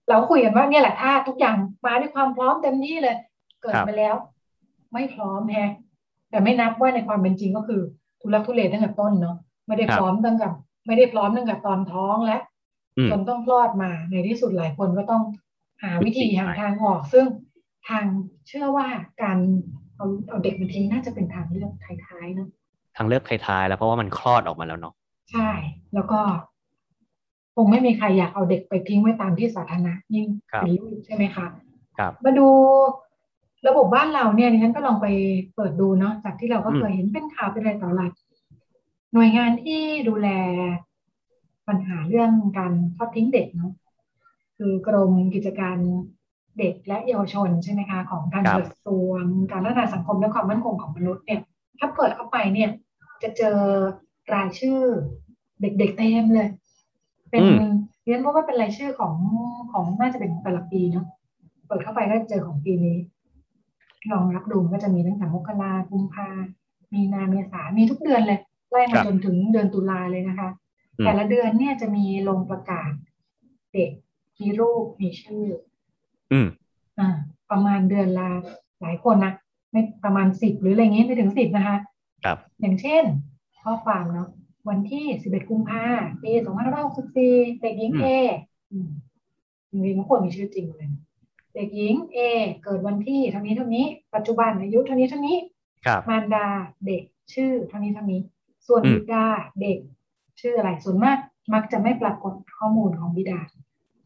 [0.10, 3.18] เราคุยกันว่าเนี่ยแหละถ้าทุกอย่างมาด้วยความพร้อมเต็มที่เลย
[3.62, 4.16] เกิดมาแล้ว
[4.94, 5.72] ไม่พร้อมแฮะ
[6.30, 7.82] แต่ไม่นับว่าในความเป็นจริงก็คือ
[8.22, 10.50] ทุลักทุเลตั้งแต่ต้นเนาะไม่ได้พร้อมตั้งแต่
[10.88, 12.38] ไม่ได้พร้อมตั้งแต่ตอนท้องและ
[13.12, 15.24] จนต้องคลอดมาในที่สุดหลายคนก็ต้อง
[15.84, 17.26] หาวิธีหาทางออก ซึ่ง
[17.90, 18.06] ทาง
[18.48, 18.88] เชื่อว่า
[19.24, 19.38] การ
[19.98, 21.72] เอาเอาเด็กมาทิ้งน่าจะเป็นทางเลือก
[22.06, 22.50] ท้ายๆเนาะ
[22.98, 24.94] ทางเลือกท้ายๆแล้วเพราะว่ามันคลอดออกมาแล้วเนาะ
[25.32, 25.50] ใช่
[25.94, 26.20] แล้วก็
[27.56, 31.46] คงไม่มีใครอยากเอาเด็กไปทิ้งไว้ตามที่สาธารณะยิ่งเป็นลูกใช่ไหมคะ
[31.98, 32.48] ครับ มาดู
[33.68, 35.08] ระบบบ้านเราเนี่ยดิฉันก็ลองไป
[35.56, 38.04] เปิดดูเนาะจากที่เราก็เคยเห็นเป็นข่าวเป็นอะไรต่ออะไร
[39.14, 40.28] หน่วยงานที่ดูแล
[41.68, 43.72] ปัญหาเรื่องการทอดทิ้งเด็กเนาะ
[44.58, 45.78] คือกรมกิจการ
[46.60, 51.42] เด็กและเยาวชนใช่ไหมคะของการกระทรวงการพัฒนาสังคมและความมั่นคงของมนุษย์เนี่ย
[51.80, 52.70] ถ้าเปิดเข้าไปเนี่ย
[53.24, 53.58] จะเจอ
[54.34, 54.80] รายชื่อ
[55.62, 56.50] เด็กๆเต็มเลย
[57.30, 57.44] เป็น
[58.04, 59.16] เรียนเพราะว่าเป็นรายชื่อของ
[59.72, 61.06] ของน่าจะเป็นแต่ละปีเนาะ
[61.68, 62.98] เปิดเข้าไปก็เจอของปีนี้
[64.12, 66.28] ลองรับดูก็จะมีตั้งแต่มกราคุมภา
[66.94, 68.40] มีนาเมษามีทุกเดือนเลย
[68.70, 70.50] ไล่มาจนถึงเดือนตุลาเลยนะคะ
[71.06, 72.92] แต่ละเดือนเนี่ยจะมีลงประกาศ
[73.74, 73.92] เด็ก
[74.40, 75.46] มีรูปมีชื่อ
[76.32, 76.48] อืม
[77.00, 77.10] อ่า
[77.52, 78.30] ประมาณเดือนละ
[78.82, 79.34] หลายคนนะ
[79.72, 81.78] ไม่ประมาณสิบหรืออะไรเงี้ยไม่ถึงสิบนะคะ
[82.26, 83.04] ครับ อย่างเช่น
[83.54, 84.30] พข้อความเนาะ
[84.70, 86.32] วันที่11กุมภาพันธ์ปี
[86.96, 88.08] 2564เด็กหญิงอืมเอ
[88.72, 88.90] อืม
[89.72, 90.90] จริงๆมันควรมีชื่อจริงเลย
[91.54, 92.18] เด็กหญิงเอ
[92.64, 95.38] เกิดวันที่เท่านี้เท่านี้ ปัจจุบันอายุเท่านี้เท่านี้
[95.86, 96.48] ครับมารดา
[96.86, 97.04] เด็ก
[97.34, 98.22] ชื่อเท่านี้เท่านี้
[98.68, 99.26] ส่วนอืมบิดา
[99.62, 99.78] เด็ก
[100.40, 101.18] ชื่ออะไรส่วนมาก
[101.54, 103.40] มักจะไม่ปรากฏข้อมูลของบิดา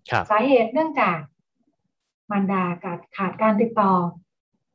[0.09, 1.17] ครับสาเหตุเนื่องจาก
[2.31, 3.93] มารดาขาดขาดการติดต่อ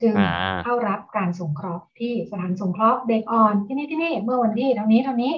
[0.03, 5.33] จึงอ่าเข้ารับการสงเคราะห์ที่สถานสงเคราะห์เด็กอ่อนที่นี่ที่นี่เมื่อวันที่เท่านี้เท่านี้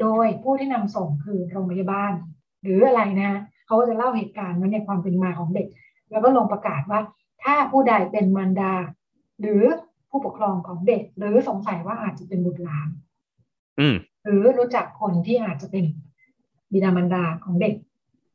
[0.00, 2.12] โดยผู้ที่นำส่งคือโรงพยาบาล
[2.62, 3.32] หรืออะไรนะ
[3.66, 5.68] เขาก็จะเล่าเหตุการณ์ว่าในความเป็นมาของเด็ก
[6.10, 7.00] แล้วก็ลงประกาศว่า
[7.42, 8.72] ถ้าผู้ใดเป็นมารดา
[9.40, 9.64] หรือ
[10.10, 13.11] ผู้ปกครองของเด็ก หรือสงสัยว่าอาจจะเป็นบุตรหลานอืม
[14.24, 15.84] หรือรู้จักคนที่อาจจะเป็น
[16.72, 17.74] บิดามารดาของเด็ก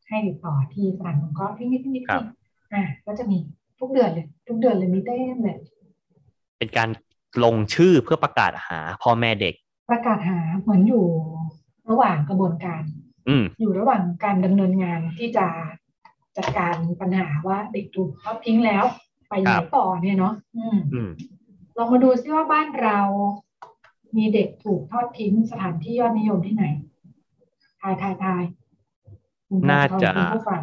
[0.07, 2.29] ให้ติดต่อที่สถานสงเคราะห์ที่นี่ที่นี่ครับที่
[2.73, 3.37] อ่าก็จะมี
[3.79, 5.57] ทุกเดือนเลย ทุกเดือนเลยมีเต้มเลย
[6.57, 6.89] เป็นการ
[7.43, 9.53] ลงชื่อเพื่อประกาศหาพ่อแม่เด็ก
[9.91, 11.05] ประกาศหาเหมือนอยู่
[11.89, 12.83] ระหว่างกระบวนการ
[13.27, 15.47] อืมอยู่ระหว่างการดำเนินงานที่จะ
[16.37, 18.85] จัดการปัญหาว่าเด็กถูกทอดทิ้งแล้ว
[19.29, 21.09] ไปไหนครับต่อเนี่ยเนาะอืมอืม
[21.77, 22.99] ลองมาดูซิว่าบ้านเรา
[24.15, 26.65] มีเด็กถูกทอดทิ้งสถานที่ยอดนิยมที่ไหน
[27.81, 28.43] ทายทายทาย
[29.47, 30.61] คุณน่าจะคุณผู้ฟัง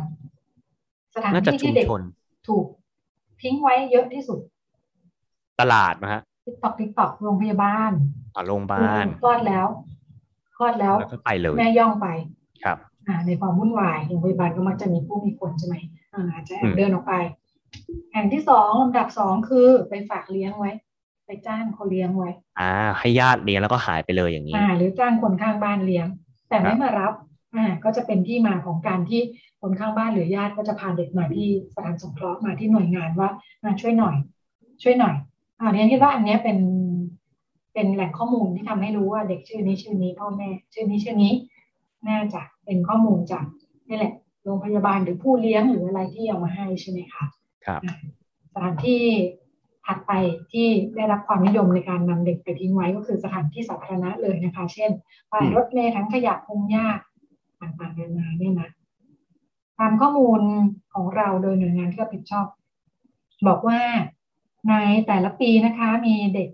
[1.15, 2.03] สถานน่าจะที่ชุที่มเด็กชน
[2.49, 2.67] ถูก
[3.43, 4.41] ทิ้งไว้เยอะที่สุด
[5.61, 7.93] ตลาดนะฮะติ๊กตอกติ๊กตอกโรงพยาบาล
[8.35, 9.67] อ่าโรงพยาบาลคลอดแล้ว
[10.57, 12.07] คลอดแล้วแล้วก็ไปเลย แม่ย่องไป
[12.65, 12.79] ครับ
[13.09, 15.77] อ่า ในความวุ่นวายโรงพยาบาลก็มักจะมีผู้มีคนใช่ไหม
[16.15, 17.15] อ่าอาจจะแออืบมเดินออกไป
[18.13, 20.71] แห่งที่สองลำดับสองคือไปฝากเลี้ยงไว้
[21.27, 26.07] ไปจ้างเขาเลี้ยงไว้ อ่า ให้ญาติเลี้ยงแล้วก็หายไปเลยอย่างนี้อ่าหรือจ้างคนข้างบ้านเลี้ยง
[26.49, 27.13] แต่ไม่ครับมารับ
[27.55, 29.23] อ่าก็จะเป็นที่มาของการที่
[29.61, 33.29] คนข้างบ้านหรือญาติก็จะพาเด็กมาที่สถานสงเคราะห์มาที่หน่วยงานว่า
[33.65, 34.17] มาช่วยหน่อย
[34.83, 35.15] ช่วยหน่อย
[35.61, 36.59] อ่าเนี่ยคิดว่าอันเนี้ยเป็น
[37.75, 41.33] เป็นแหล่งข้อมูลที่ทำให้รู้ว่าเด็กชื่อนี้ชื่อนี้พ่อแม่ ชื่อนี้ชื่อนี้
[42.09, 43.45] น่าจะเป็นข้อมูลจาก
[43.89, 47.25] นี่แหละโรงพยาบาลหรือผู้เลี้ยงหรืออะไรที่เอามาให้ใช่ไหมคะ
[47.67, 47.97] ครับอ่า
[48.53, 49.03] สถานที่
[49.87, 50.13] ถัดไป
[50.53, 54.91] ที่ได้รับความนิยมในการนำเด็กไปทิ้งไว้ก็คือสถานที่สาธารณะเลยนะคะ เช่น
[55.31, 56.87] ป้ายรถเมล์ถังขยะพงหญ้า
[57.61, 58.71] ต่างๆนานาเนี่ยนะ
[59.79, 60.41] ตามข้อมูล
[60.95, 62.47] ของเราโดยหน่วยงานที่รับผิดชอบ
[63.47, 63.81] บอกว่า
[64.69, 64.75] ใน
[65.07, 66.49] แต่ละปีนะคะ มีเด็ก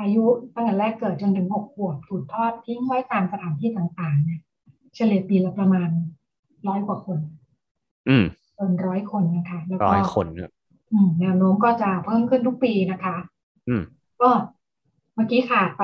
[0.00, 0.24] อายุ
[0.54, 4.40] ตั้งแต่แรกเกิดจนถึงหกขวบถูกทอดทิ้งไว้ตามสถานที่ต่างๆ เนี่ย
[4.94, 5.88] เฉลี่ยปีละประมาณ
[6.68, 7.18] ร้อยกว่าคน
[8.08, 8.24] อืม
[8.54, 10.59] เกินร้อยคนนะคะ แล้วก็ร้อยคนครับอืม
[11.20, 13.16] แนวโน้มก็จะเพิ่มขึ้นทุกปีนะคะ
[13.68, 13.82] อืม
[14.20, 14.30] ก็
[15.14, 15.82] เมื่อกี้ขาดไป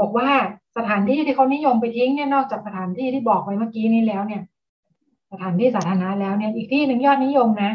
[0.00, 0.28] บอกว่า
[0.76, 4.42] สถานที่ที่เขานิยมไปทิ้งเนี่ยนอกจากสถานที่ที่บอกไว้เมื่อกี้นี้แล้วเนี่ย
[5.32, 7.72] สถานที่สาธารณะแล้วเนี่ยอีกที่หนึ่งยอดนิยมนะ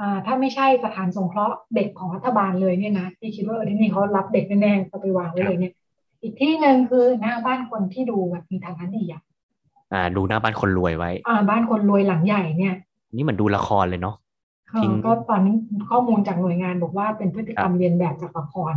[0.00, 5.74] อ่า ถ้าไม่ใช่สถานสงเคราะห์เด็กของรัฐบาลเลยเนี่ยนะที่คิดว่าเออที่นี่เขารับเด็กแน่ๆก็ไปวางไว้เลยเนี่ย
[6.22, 9.22] อีกที่หนึ่งคือหน้าบ้านคนที่ดูแบบมีฐานะดีอะ
[9.92, 12.74] อ่า ดูหน้าบ้านคนรวยไว้ อ่า บ้านคนรวยหลังใหญ่เนี่ย
[13.14, 14.29] นี่เหมือนดูละครเลยเนาะเออทิ้ง
[15.04, 15.54] ก็ตอนนี้
[15.90, 18.74] ข้อมูลจากหน่วยงานบอกว่าเป็นพฤติกรรมเรียนแบบจากละคร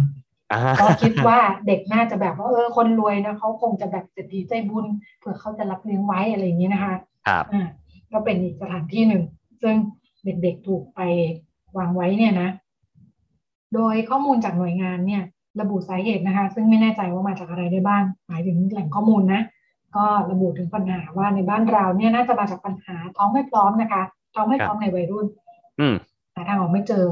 [0.51, 4.85] อ่าก็คิดว่าเด็กน่าจะแบบว่าเออคนรวยนะเขาคงจะแบบเศรษฐีใจบุญ
[5.19, 6.95] เผื่อเขาจะรับเลี้ยงไว้อะไรอย่างนี้นะคะ
[7.27, 7.67] ครับอ่า
[8.11, 9.23] ก็เป็นอีกสถานที่หนึ่ง
[9.61, 9.75] ซึ่ง
[10.25, 10.99] เด็กๆถูกไป
[11.77, 12.49] วางไว้เนี่ยนะ
[13.73, 15.23] โดยข้อมูลจากหน่วยงานเนี่ย
[15.61, 19.41] ระบุสาเหตุนะคะ ซึ่งไม่แน่ใจว่ามาจากอะไรได้บ้าง หมายถึงแหล่งข้อมูลนะ
[19.95, 24.03] ก็ระบุถึงปัญหาว่าในบ้านเราเนี่ยน่าจะมาจากปัญหาท้องไม่พร้อมนะคะ
[24.33, 25.42] ท้องไม่พร้อมในวัยรุ่นอืม
[26.35, 27.05] หาทางออกไม่เจอ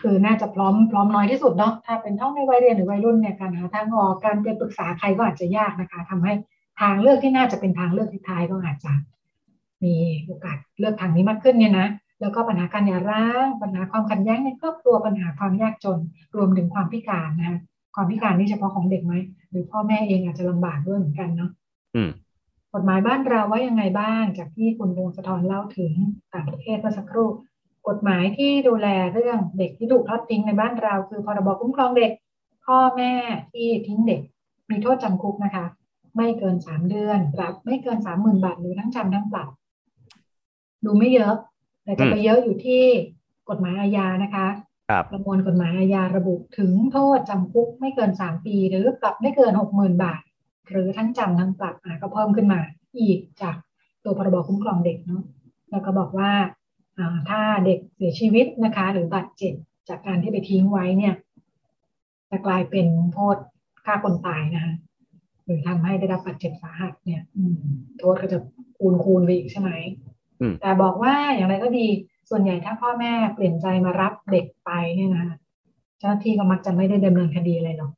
[0.00, 6.32] คือน่าจะพร้อมพร้อมน้อยที่สุดเนาะถ้าเป็นท้องในวัยเรียนหรือวัยรุ่นเนี่ยการหาทางออกการไปปรึกษาใครก็อาจจะยากนะคะทำให้
[6.80, 8.92] ทางเลือกที่น่าจะเป็นทางเลือกที่ท้ายก็อาจจะ
[9.84, 11.88] มีโอกาสเลือกทางนี้มากขึ้นเนี่ยนะ
[12.20, 15.98] แล้วก็ปัญหาการหย่าร้างปัญหาความขัดแย้งในครอบครัวปัญหาความยากจน
[16.36, 17.58] รวมถึงความพิการนะคะ
[17.94, 19.14] ความพิการนี่เฉพาะของเด็กไหม
[19.50, 21.50] หรือพ่อแม่เองอาจจะลำบากด้วยเหมือนกันเนาะ
[21.94, 22.10] อืม
[22.74, 25.92] กฎหมายบ้านเราว่ายังไงบ้างจากที่คุณดวงสะท้อนเล่าถึง
[26.34, 27.28] ต่างประเทศเมื่อสักครู่
[27.88, 32.12] กฎหมายที่ดูแลเรื่องเด็กที่ถูกทอดทิ้งในบ้านเรา คือพรบคุ้มครองเด็ก
[32.66, 33.12] พ่อแม่
[33.52, 34.20] ที่ทิ้งเด็ก
[34.70, 35.66] มีโทษจำคุกนะคะ
[36.16, 39.48] ไม่เกินสามเดือนปรับไม่เกินสามหมื่นบาทหรือทั้งจำทั้งปรับ
[40.84, 41.34] ดูไม่เยอะ
[41.84, 42.82] แต่จะไปเยอะอยู่ที่
[43.48, 44.46] กฎหมายอาญานะคะ
[44.90, 50.20] ครับประมวลกฎหมายอาญาระบุถึงโทษจำคุกไม่เกินสามปี หรือปรับไม่เกินหกหมื่นบาท
[50.70, 52.60] หรือทั้งจำทั้งปรับอะก็เพิ่มขึ้นมา
[52.98, 53.56] อีกจาก
[54.04, 55.22] ตัวพรบคุ้มครองเด็กเนาะ
[55.70, 56.59] แล้วก็บอกว่าอ่า
[57.28, 59.54] ถ้าเด็กเสียชีวิตนะคะ หรือบาดเจ็บ
[59.88, 61.14] จากการที่ไปทิ้งไว้เนี่ย
[62.30, 63.36] จะกลายเป็นโทษ
[63.84, 64.74] ฆ่าคนตายนะคะ
[65.44, 67.56] หรือทำให้ได้รับบาดเจ็บสาหัสเนี่ย อืม
[67.98, 68.38] โทษก็จะ
[68.78, 69.70] คูณคูณไปอีกใช่ไหม
[70.40, 71.86] อืมแต่บอกว่าอย่างไรก็ดี
[72.30, 75.24] ส่วนใหญ่ถ้าพ่อแม่เปลี่ยนใจมารับเด็กไปเนี่ยนะ
[75.98, 77.92] เจ้าหน้าที่ก็มักจะไม่ได้ดำเนินคดีอะไรหรอก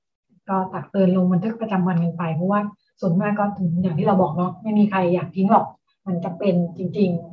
[0.48, 2.61] ก็ตักเตือนลงบันทึกประจำวันกันไปเพราะว่า
[3.00, 5.66] ส่วนมากก็ถึงอย่างที่เราบอกเนาะไม่มีใครอยากทิ้งหรอก
[6.07, 7.31] มันจะเป็นจริง ๆ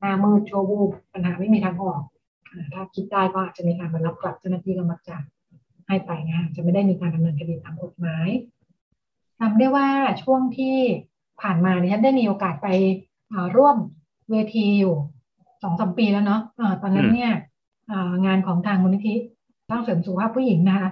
[0.00, 2.02] หน้ามืดชว์วูบปัญหาไม่มีทางออก
[2.72, 5.16] ถ้าคิดได้ก็อาจจะมีการมารับกลับเจ้าหน้าที่ก็มักจะ
[5.86, 8.28] ให้ไปงานจะไม่ได้มีการดำเนินคดีตามกฎหมาย
[9.40, 9.88] จำได้ว่า
[10.22, 10.76] ช่วงที่
[11.40, 12.68] ผ่านมาเนี่ยฉันได้มีโอกาสไป
[13.56, 13.76] ร่วม
[14.30, 14.94] เวทีอยู่
[15.62, 17.32] สองสมปีแล้วเนาะะตอนนั้นเนี่ย
[18.26, 19.14] งานของทางมูลนิธิ
[19.68, 20.88] สร้างเสริมสุขภาพผู้หญิงนะคะ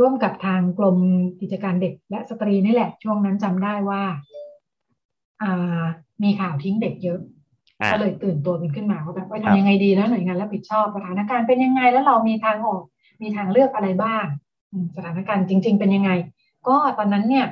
[0.00, 0.96] ร่วมกับทางกรม
[1.40, 4.02] กิจการเด็กและสตรีนี่แหละ ช่วงนั้นจำได้ว่า
[6.22, 7.20] มีข่าวทิ้งเด็กเยอะ
[7.92, 12.82] ก็เลยตื่นตัวกันขึ้นมาว่าแบบว่าทำยังไงดีแล้วหน่วยงานรับผิดชอบสถานการณ์เป็นยังไงแล้วเรามีทางออก
[13.22, 14.24] มีทางเลือกอะไรบ้าง
[14.96, 16.10] สถานการณ์จริง ๆ เป็นยังไง
[16.68, 17.46] ก็ตอนนั้นเนี่ย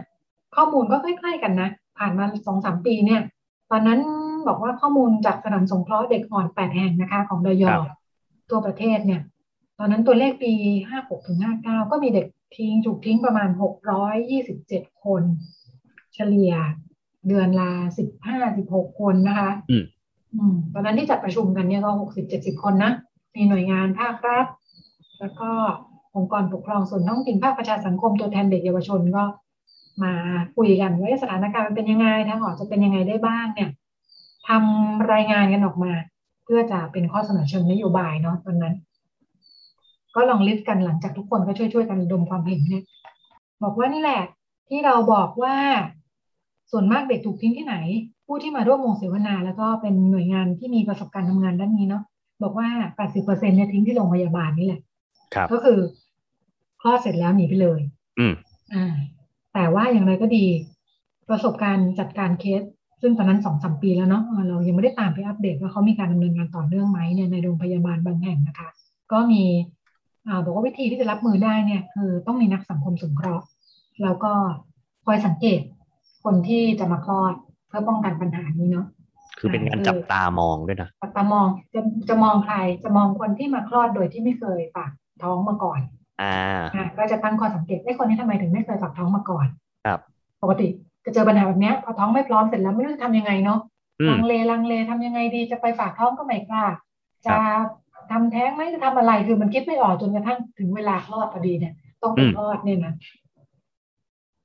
[0.57, 3.21] ข้อมูลก็ใกล้ๆกันนะ ผ่านมาสองสามปีเนี่ย
[3.71, 4.01] ตอนนั้น
[4.49, 7.64] บอกว่าข้อมูลจากสถานสงเคราะห์เด็กอ่อนแปดแห่งนะคะ ของดย
[8.51, 9.23] ตัวประเทศเนี่ย
[9.79, 10.53] ตอนนั้นตัวเลขปี
[10.88, 15.23] ห้าหกถึงห้าเก้าก็มีเด็กทิ้งถูกทิ้งประมาณหกร้อยยี่สิบเจ็ดคน
[16.14, 16.55] เฉลี่ย
[17.29, 19.85] เดือนละสิบห้าสิบหกคนนะคะอืม
[20.73, 22.93] ตอนนั้นที่จัดประชุมกันเนี่ยก็หกสิบเจ็ดสิบคนนะ
[23.35, 24.47] มีหน่วยงานภาครัฐ
[25.21, 25.51] แล้วก็
[26.16, 29.25] องค์กรปกครองส่วนท้องถิ่นภาคประชาสังคมตัวแทนเด็กเยาวชนก็
[30.03, 30.12] มา
[30.57, 33.71] คุยกันว่าสถานการณ์มันเป็นยังไงทางออกจะเป็นยังไงได้บ้างเนี่ย
[34.49, 35.93] ทำรายงานกันออกมา
[36.45, 38.75] เพื่อจะเป็นข้อเสนอเชิงนโยบายเนาะตอนนั้น
[40.14, 42.85] ก็ลองลิสต์กันหลังจากทุกคนก็ช่วยๆกันดมความเห็นเนี่ย
[43.62, 44.23] บอกว่านี่แหละ
[44.69, 45.57] ที่เราบอกว่า
[46.70, 47.76] ส่วนมากเด็กถูกทิ้งที่ไหน
[48.26, 52.02] ผู้ที่มาร่วมวงเสวนา แล้วก็เป็นหน่วยงานที่มีประสบการณ์ทำงานด้านนี้เนาะ
[52.42, 52.68] บอกว่า
[53.09, 54.80] 80%เนี่ยทิ้งที่โรงพยาบาลนี่แหละ
[55.52, 55.78] ก็คือ
[56.80, 57.80] คลอดเสร็จแล้วหนีไปเลย
[58.18, 58.35] อืม
[58.74, 58.94] อ่า
[59.54, 60.44] แต่ว่าอย่างไรก็ดี
[61.28, 62.62] ประสบการณ์จัดการเคส
[63.02, 68.68] ซึ่งตอนนั้นสองสามปีแล้วเนาะเรายังไม่ได้ตามไปอัปเดตว่าเขามีการดำเนินงานต่อเนื่องไหมเนี่ยในโรงพยาบาลบางแห่งนะคะ
[69.12, 69.42] ก็มี
[70.26, 73.44] อ่าบอกว่าวิธีที่จะรับมือได้เนี่ย คือต้องมีนักสังคมสงเคราะห์
[74.02, 74.33] แล้วก็
[75.06, 75.61] คอยสังเกต
[76.24, 77.35] คนที่จะมาคลอด
[77.68, 78.87] เพื่อป้องกันปัญหานี้เนาะ
[79.38, 84.90] คือเป็นการจับตามองด้วยนะจับตามองจะจะมองใครจะมองคนที่มาคลอดโดยที่ไม่เคยฝาก
[85.22, 85.80] ท้องมาก่อน
[86.22, 89.46] อ่าก็จะตั้งข้อสังเกตไอ้คนนี้ทำไมถึงไม่เคยฝากท้องมาก่อน
[89.87, 90.00] ครับ
[90.42, 90.68] ปกติ
[91.04, 93.61] จะเจอปัญหาแบบนี้พอท้องไม่พร้อมเสร็จแล้วไม่รู้จะทำยังไงเนาะ
[94.11, 96.64] ลังเลลังเลทำยังไงดีจะไปฝากท้องก็ไม่กล้า
[97.26, 97.37] จะ
[98.11, 102.94] ทำแท้งไหมจะทำอะไรคือมันคิดไม่ออกจนกระทั่งถึงเวลาคลอดพอดีเนี่ยต้องไปคลอดเนี่ยนะ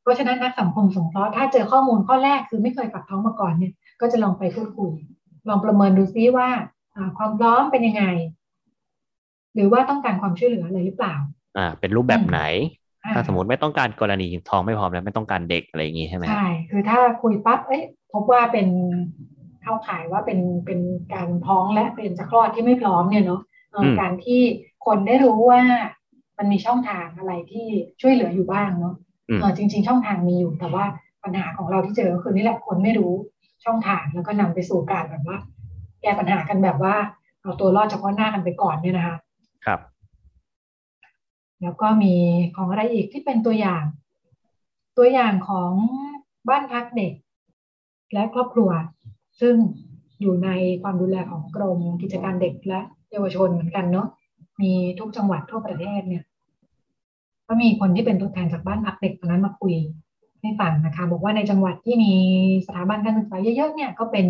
[0.05, 4.91] เพราะฉะนั้นนักสังคมสงเคราะห์ถ้าเจอข้อมูลข้อแรกคือไม่เคยฝากท้องมาก่อนเนี่ย ก็จะลองไปพูดคุย
[5.49, 6.49] ลองประเมินดูซิว่า
[7.17, 8.03] ความพร้อมเป็นยังไง
[9.55, 11.15] หรือว่าต้องการความช่วยเหลืออะไรหรือเปล่า
[11.57, 12.41] อ่า เป็นรูปแบบไหน
[13.15, 18.67] ถ้าสมมติไม่ต้องการกรณีท้องไม่พร้อมแล้วไม่ต้องการเด็กอะไรอย่างงี้ใช่ไหมใช่คือถ้าคุยปั๊บเอ้ยพบว่าเป็น
[19.61, 20.79] เข้าข่ายว่าเป็นเป็น
[21.13, 23.41] การท้องและเป็นจะคลอดที่ไม่พร้อมเนี่ยเนาะ
[24.01, 24.41] การที่
[24.85, 25.61] คนได้รู้ว่า
[26.37, 27.67] มันมีช่องทางอะไรที่
[28.01, 28.95] ช่วยเหลืออยู่บ้างเนาะ
[29.57, 30.85] จริง ๆ ช่องทางมีอยู่แต่ว่า
[31.23, 33.13] ปัญหาของเราที่เจอคือนี่แหละคนไม่รู้
[33.65, 35.37] ช่องทางแล้วก็นำไปสู่การแบบว่า
[36.01, 36.95] แก้ปัญหากันแบบว่า
[37.41, 39.17] เอาตัวรอดเฉพาะหน้ากันไปก่อนเนี่ยนะคะ
[39.65, 39.79] ครับ
[41.61, 42.13] แล้วก็มี
[42.55, 43.83] ของอะไรอีกที่เป็นตัวอย่าง
[44.97, 45.71] ตัวอย่างของ
[46.49, 47.13] บ้านพักเด็ก
[48.13, 48.69] และครอบครัว
[49.41, 49.55] ซึ่ง
[50.21, 50.49] อยู่ใน
[50.81, 54.07] ความดูแลของกรมกิจการเด็กและเยาวชนเหมือนกันเนาะ
[54.61, 56.23] มีทุกจังหวัดทั่วประเทศเนี่ย
[57.47, 59.73] ก็มีคนที่เป็นตัวแทนจากบ้านพักเด็กตอนนั้นมาคุย
[60.41, 62.13] ให้ฟังนะคะ บอกว่าในจังหวัดที่มี
[62.67, 64.27] สถาบันการศึกษาเยอะๆเนี่ยก็เป็น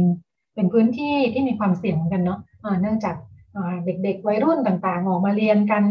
[0.56, 2.40] เป็นพื้นที่ที่มีความเสี่ยงเหมือนกันเนาะ
[2.82, 3.16] เนื่องจาก
[3.86, 5.84] เด็กๆ วัยรุ่นต่างๆ ออกมาเรียนกัน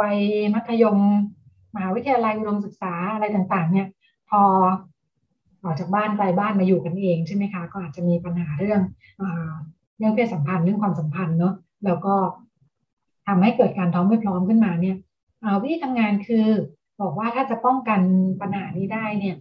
[0.00, 0.16] วัย
[0.54, 0.98] มัธยม
[1.74, 3.86] มหาวิทยาลัยอุดมศึกษาอะไรต่างๆ เนี่ย
[4.30, 4.42] พอ
[5.62, 8.80] ออกจากบ้านไกลบ้านมาอยู่กันเองใช่ไหมคะก็อาจจะมีปัญหาเรื่อง
[9.98, 12.14] เรื่องเพศสัมพันธ์เรื่องความสัมพันธ์เนาะแล้วก็
[13.26, 14.96] ทำให้เกิดการท้องไม่พร้อมขึ้นมาเนี่ย
[15.62, 16.46] วิธีทำงานคือ
[17.02, 18.00] บอกว่าถ้าจะป้องกัน
[18.40, 19.36] ปัญหานี้ได้เนี่ย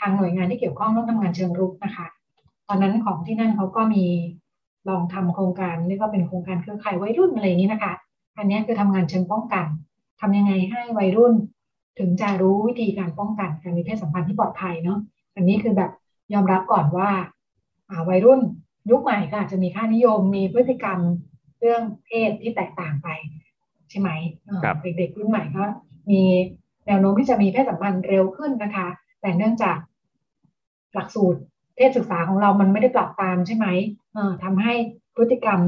[0.00, 2.06] ทางหน่วยงานที่เกี่ยวข้องต้องทำงานเชิงรุกนะคะ
[2.68, 4.04] ตอนนั้นของที่นั่นเขาก็มี
[4.88, 7.92] ลองทำโครงการเรียกว่าเป็นโครงการเครือข่ายวัยรุ่นอะไรนี้นะคะ
[8.38, 9.66] อันนี้คือทำงานเชิงป้องกัน
[10.20, 11.34] ทำยังไงให้วัยรุ่น
[11.98, 14.98] ถึงจะรู้วิธีการป้องกันการมีเพศสัมพันธ์ที่ปลอดภัยเนาะ
[15.36, 15.90] อันนี้คือแบบ
[16.32, 17.10] ยอมรับก่อนว่า
[18.08, 18.40] วัยรุ่น
[18.90, 20.98] ยุคใหม่ก็อาจจะมีค่านิยมมีพฤติกรรม
[21.60, 23.08] เรื่องเพศที่แตกต่างไป
[23.90, 24.10] ใช่ไหม
[24.82, 25.64] เด็กๆรุ่นใหม่ก็
[26.10, 26.22] มี
[26.86, 28.88] แนวโน้มที่จะมีเพศสัมพันธ์เร็วขึ้นนะคะ
[29.20, 29.76] แต่เนื่องจาก
[30.94, 31.40] หลักสูตร
[31.76, 33.66] เพศศึกษาของเรามันไม่ได้ปรับตามใช่ไหม
[34.14, 34.72] เอ่อทำให้
[35.16, 35.60] พฤติกรรม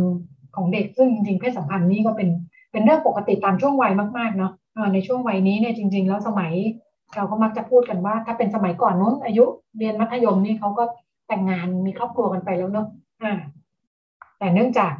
[0.56, 2.28] ของเด็กซึ่งจริงๆเพศสัมพันธ์นี่ก็เป็น
[2.72, 4.52] เป็นเรื่องปกติตามช่วงวัยมากๆเนาะ
[4.94, 6.52] ในช่วงวัยนี้เนี่ยจริง ๆ แล้วสมัย
[7.16, 9.44] เราก็มักจะพูดกันว่า ถ้าเป็นสมัยก่อนนู้นอายุ
[9.78, 10.85] เรียนมัธยมนี่เขาก็
[11.28, 12.87] แต่งงานมีครอบครัวกันไปแล้วเนาะ
[13.22, 13.32] อ่า
[14.38, 14.92] แต่เนื่องจาก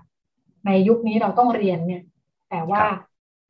[0.67, 2.03] ในยุคนี้เราต้องเรียนเนี่ย
[2.51, 2.83] แต่ว่า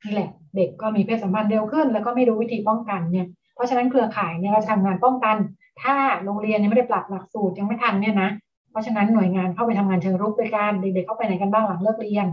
[0.05, 5.37] นี่แหละเด็กก็มีเพศสัมพันธ์เร็วขึ้น แล้วก็ไม่รู้วิธีป้องกันเนี่ยเพราะฉะนั้นเครือข่ายเนี่ยเราทำงานป้องกัน
[5.83, 8.31] ถ้าโรงเรียนยังไม่ได้ปรับหลักสูตรยังไม่ทันเนี่ยนะ
[8.71, 12.27] เพราะฉะนั้นหน่วยงานเข้าไปทำงานเชิงรุกด้วยกันเด็กๆเข้าไปไหนกันบ้างหลังเลิกเรียน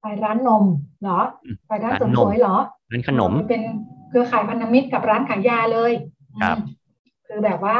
[0.00, 0.64] ไปร้านนม
[1.02, 1.20] เหรอ
[1.66, 2.56] ไปร้านเสริมสวยเหรอ
[2.90, 3.62] ร้านขนมเป็น
[4.08, 5.92] เครือข่ายพันธมิตรกับร้านขายยาเลย
[6.42, 6.64] ครับอืม
[7.26, 7.76] คือแบบว่า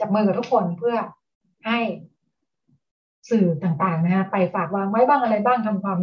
[0.00, 0.96] จับมือกับทุกคนเพื่อ
[1.66, 1.78] ให้
[3.30, 5.98] สื่อต่างๆนะฮะไปฝากวางไว้บ้างอะไรบ้างทำความ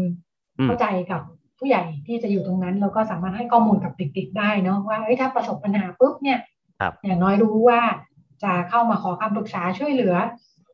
[0.57, 1.21] อืมเข้าใจกับ
[1.63, 6.39] ผู้ใหญ่ที่จะอยู่ตรงนั้นแล้วก็สามารถให้ข้อมูลกับเด็กๆได้เนาะว่าเอ้ยถ้าประสบปัญหาปุ๊บเนี่ย
[6.79, 7.81] ครับอย่างน้อยรู้ว่า
[8.43, 10.15] จะเข้ามาขอคำปรึกษาช่วยเหลือ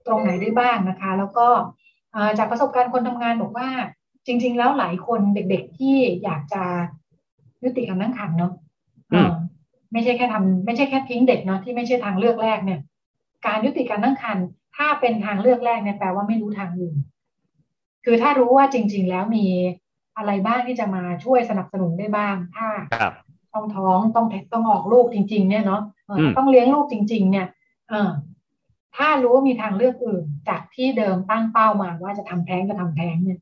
[0.07, 1.47] ตรงไหนได้บ้างนะคะ แล้วก็
[2.13, 3.67] เอ่อจากประสบการณ์คนทำงานบอกว่า
[4.25, 6.63] จริง ๆ แล้วหลายคนเด็กๆที่อยากจะ
[7.63, 8.51] ยุติการตั้งครรภ์เนาะ
[9.11, 9.33] อืมเอ่อ
[9.91, 12.79] ไม่ใช่แค่ทำไม่ใช่แค่ทิ้งเด็กเนาะที่ไม่ใช่ทางเลือกแรกเนี่ย
[13.45, 14.45] การยุติการตั้งครรภ์
[14.77, 16.95] ถ้าเป็นทางเลือกแรกเนี่ยแปลว่าไม่รู้ทางอื่น
[18.05, 19.45] คือถ้ารู้ว่าจริง ๆ แล้วมี
[20.17, 23.13] อะไรบ้างที่จะมาช่วยสนับสนุนได้บ้างถ้าครับ
[23.53, 27.47] ต้องท้องต้องแท้ต้องออกลูกจริง ๆ เนี่ยเนาะเอออมต้องเลี้ยงลูกจริง ๆ เนี่ย
[27.89, 28.09] เออ
[28.95, 33.39] ถ้ารู้ว่ามีทางเลือกอื่น จากที่เดิมตั้งเป้ามาว่าจะทำแท้งก็ทำแท้งเนี่ย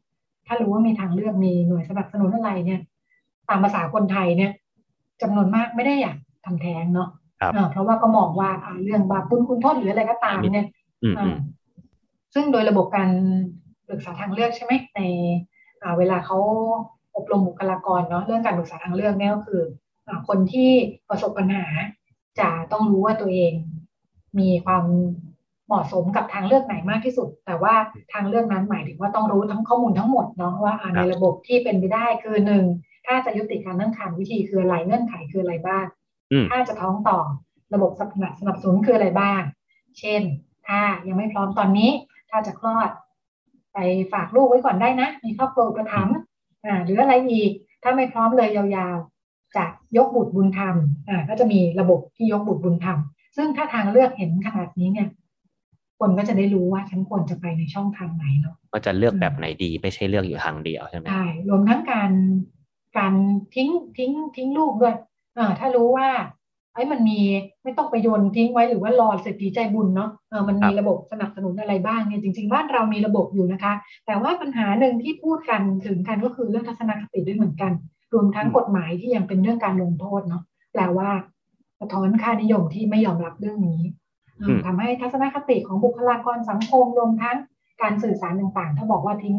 [0.48, 2.82] ถ้ารู้ว่ามีทางเลือกมีหน่วยสนับสนุนอะไรเนี่ย
[3.50, 4.52] ตามภาษาคนไทยเนี่ย
[5.22, 7.10] จำนวนมากไม่ได้อยากทำแท้งเนาะ
[7.42, 10.68] ครับเออเพราะว่าก็มองว่าอ่าเรื่องบาปบุญคุณโทษหรืออะไรก็ตามเนี่ย
[11.04, 11.36] อืมอือ่าม
[12.34, 13.10] ซึ่งโดยระบบการ
[13.88, 15.55] ปรึกษาทางเลือกใช่ไหมในอ่า
[15.98, 16.38] เวลาเขา
[17.15, 19.63] อบรมบุคลากรเนาะเรื่องการปรึกษาทางเลือกเนี่ยก็คือ
[20.08, 20.69] อ่าคนที่
[21.10, 21.65] ประสบปัญหา
[22.39, 23.54] จะต้องรู้ว่าตัวเอง
[24.39, 24.84] มีความ
[25.67, 27.76] เหมาะสมกับทางเลือกไหนมากที่สุด แต่ว่า
[28.13, 32.65] ทางเลือกนั้นหมายถึงว่าต้องรู้ทั้งข้อมูลทั้งหมดเนาะว่าอ่าในระบบที่เป็นไปได้คือหนึ่ง
[33.06, 35.86] ถ้าจะยุติการตั้งครรภ์วิธีคืออะไรเงื่อนไขคืออะไรบ้าง
[36.32, 37.19] อืมถ้าจะท้องต่อ
[37.74, 39.41] ระบบสนับสนับสนุนคืออะไรบ้าง
[40.00, 40.21] เช่น
[40.67, 41.91] ถ้ายังไม่พร้อมตอนนี้
[42.30, 42.89] ถ้าจะคลอด
[43.76, 43.80] ไป
[44.14, 46.18] ฝากลูกไว้ก่อนได้นะมีครอบครัวอุประถมภ์
[46.66, 47.52] อ่าหรืออะไรอีก
[47.84, 49.66] ถ้าไม่พร้อมเลยยาวๆ จะ
[49.98, 50.76] ยกบุตรบุญธรรม
[51.10, 52.98] อ่าก็จะมีระบบที่ยกบุตรบุญธรรม
[53.38, 55.08] ซึ่งถ้าทางเลือกเห็นขนาดนี้เนี่ย
[56.00, 62.12] คนก็จะได้รู้ว่าฉันควรจะไปในช่องทางไหนเนาะว่าจะเลือกแบบไหนดีไม่ใช่เลือกอยู่ทางเดียวใช่ไหมใช่รวมทั้งการ
[62.98, 63.14] การ
[63.56, 64.96] ทิ้งทิ้งทิ้งลูกด้วย
[65.36, 66.08] เออถ้ารู้ว่า
[66.76, 67.20] ไอ้ยมันมี
[67.64, 73.74] ไม่ต้องไปโยนทิ้งไว้หรือว่ารอเศรษฐีใจบุญเนาะเออมันมีระบบสนับสนุนอะไรบ้างเนี่ยจริง ๆ บ้านเรามีระบบอยู่นะคะ
[74.06, 77.72] แต่ว่าปัญหาหนึ่งที่พูดกันถึงกันก็คือเรื่องทัศนคติด้วยเหมือนกัน
[78.14, 81.10] รวมทั้งกฎหมายที่ยังเป็นเรื่องการลงโทษเนาะแปลว่า
[81.80, 83.82] สะท้อนค่านิยมที่ไม่ยอมรับเรื่องนี้
[84.38, 87.38] เอออืมทำให้ทัศนคติของบุคลากรสังคมรวมทั้ง
[87.82, 89.38] การสื่อสารต่างๆ ถ้าบอกว่าทิ้ง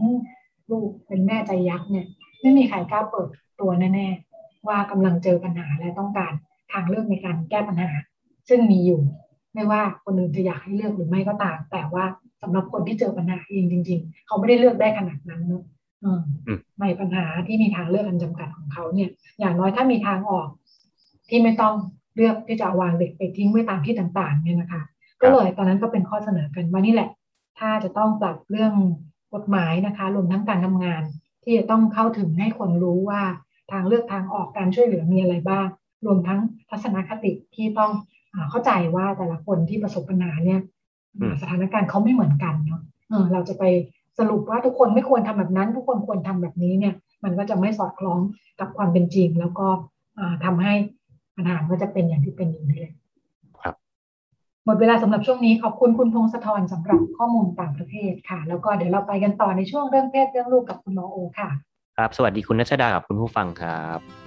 [0.70, 2.06] ลูกเป็นแม่ใจยักษ์เนี่ย
[2.40, 3.28] ไม่มีใครกล้าเปิด
[3.60, 6.32] ตัวแน่ๆว่ากำลังเจอปัญหาและต้องการ
[6.72, 7.90] ทางเลือกในการแก้ปัญหา
[8.48, 9.00] ซึ่งมีอยู่
[9.54, 12.04] ไม่ว่าคนอื่นจะอยากให้เลือกหรือไม่ก็ตาม แต่ว่า
[12.42, 15.64] สำหรับคนที่เจอปัญหาเองจริง ๆ เขาไม่ได้เลือกได้ขนาดนั้นเนอะ
[16.04, 20.48] อืมอืมในปัญหาที่มีทางเลือกอันจำกัดของเขาเนี่ย อย่างน้อยถ้ามีทางออก
[21.28, 21.74] ที่ไม่ต้อง
[22.16, 24.82] เลือกที่จะเอาวางเด็กไปทิ้งไว้ตามที่ต่างๆ เนี่ยนะคะ
[25.22, 27.10] ก็เลยตอนนั้นก็เป็นข้อเสนอกันว่านี่แหละ
[27.58, 28.72] ถ้าจะต้องปรับเรื่อง
[29.34, 31.02] กฎหมายนะคะรวมทั้งการทำงาน
[31.44, 33.22] ที่จะต้องเข้าถึงให้คนรู้ว่า
[33.72, 35.66] ทางเลือกทางออกการช่วยเหลือมีอะไรบ้าง
[36.04, 37.90] รวมทั้งทัศนคติที่ต้อง
[38.34, 40.60] อาเข้าใจว่าแต่ละคนที่ประสบปัญหาเนี่ย
[41.16, 43.64] อืมสถานการณ์เขาไม่เหมือนกันเนาะเออเราจะไป
[44.18, 48.20] สรุปว่าทุกคนไม่ควรทำแบบนั้น ทุกคนควรทำแบบนี้เนี่ย มันก็จะไม่สอดคล้อง
[48.60, 49.66] กับความเป็นจริง แล้วก็
[50.18, 50.72] อ่าทำให้
[51.36, 52.94] ปัญหาก็จะเป็นอย่างที่เป็นอยู่นี่แหละ
[53.62, 53.74] ครับ
[54.64, 61.48] หมดเวลาสำหรับช่วงนี้ขอบคุณคุณพงศธรสำหรับข้อมูลต่างประเทศค่ะ แล้วก็เดี๋ยวเราไปกันต่อในช่วงเรื่องเพศเรื่องลูกกับคุณหมอโอค่ะ
[61.96, 64.25] ครับ สวัสดีคุณนัชดากับคุณผู้ฟังครับ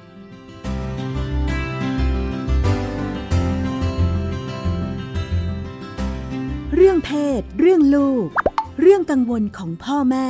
[6.82, 8.28] เรื่องเพศ เรื่องลูก
[8.82, 10.30] เรื่องกังวลของพ่อแม่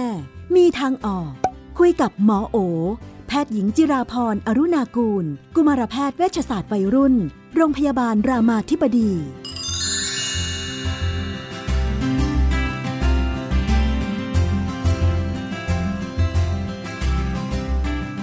[0.56, 1.32] มีทางออก
[1.80, 2.58] คุยกับหมอโอ
[3.28, 7.16] แพทย์หญิงจิราพรอรุณากูล กุมารแพทย์เวชศาสตร์วัยรุ่น
[7.56, 9.12] โรงพยาบาลรามาธิบดี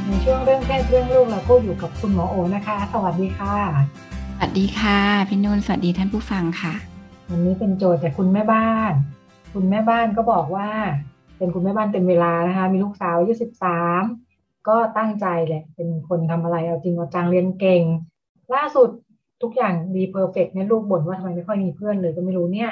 [0.05, 3.55] ในช่วงเรื่องเพศเรื่องลูกเราก็อยู่กับคุณหมอโอนะคะ สวัสดีค่ะ
[4.37, 4.99] สวัสดีค่ะ
[5.29, 6.96] พี่นุ่นสวัสดีท่านผู้ฟังค่ะ
[7.31, 8.93] วันนี้เป็นโจทย์จากคุณแม่บ้าน
[9.55, 10.69] คุณแม่บ้านก็บอกว่า
[11.39, 14.03] เป็นคุณแม่บ้านเต็มเวลานะคะ มีลูกสาวอายุสิบสาม
[14.69, 17.83] ก็ตั้งใจแหละ เป็นคนทำอะไรเอาจริงเอาจังเรียนเก่ง
[18.55, 18.89] ล่าสุด
[19.43, 22.71] ทุกอย่างดี perfect เนี่ยลูกบ่นว่าทำไมไม่ค่อยมีเพื่อนเลยก็ไม่รู้เนี่ย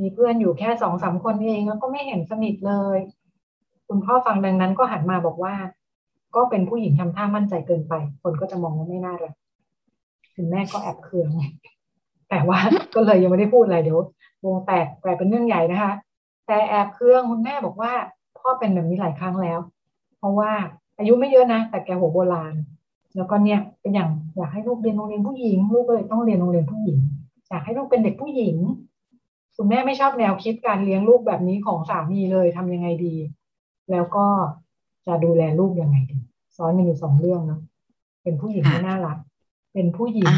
[0.00, 2.98] มีเพื่อนอยู่แค่สองสามคนเองแล้วก็ไม่เห็นสนิทเลย
[3.88, 5.54] คุณพ่อฟังดังนั้นก็หันมาบอกว่า
[6.36, 9.34] ก็เป็นผู้หญิงทำท่ามั่นใจเกินไป คนก็จะมองว่าไม่น่ารัก
[10.34, 11.28] คุณแม่ก็แอบเคือง
[12.30, 12.58] แต่ว่า
[12.94, 14.00] ก็เลยยังไม่ได้พูดอะไรเดี๋ยว
[14.44, 15.92] วงแตกกลายเป็นเรื่องใหญ่นะคะ
[16.46, 17.92] แต่แอบเครื่องคุณแม่บอกว่า
[18.38, 19.58] พ่อเป็นแบบนี้หลายครั้งแล้ว
[20.18, 20.52] เพราะว่า
[20.98, 22.54] อายุไม่เยอะนะแต่แกหัวโบราณ
[23.16, 26.98] แล้วก็เนี่ยเป็นอย่างอยากให้ลูกเรียนโรงเรียนผู้หญิง ลูกก็เลยต้องเรียนโรงเรียนผู้หญิง
[27.48, 28.56] อยากให้ลูกเป็นเด็กผู้หญิง
[29.56, 33.14] คุณแม่ไม่ชอบแนวคิดการเลี้ยงลูกแบบนี้ของสามีเลยทำยังไงดี
[33.90, 34.26] แล้วก็
[35.06, 36.18] จะดูแลลูกยังไงดี
[36.56, 37.60] สอนอยู่สองเรื่องเนาะ
[38.22, 39.18] เป็นผู้หญิงไม่น่ารัก
[39.74, 40.32] เป็นผู้หญิง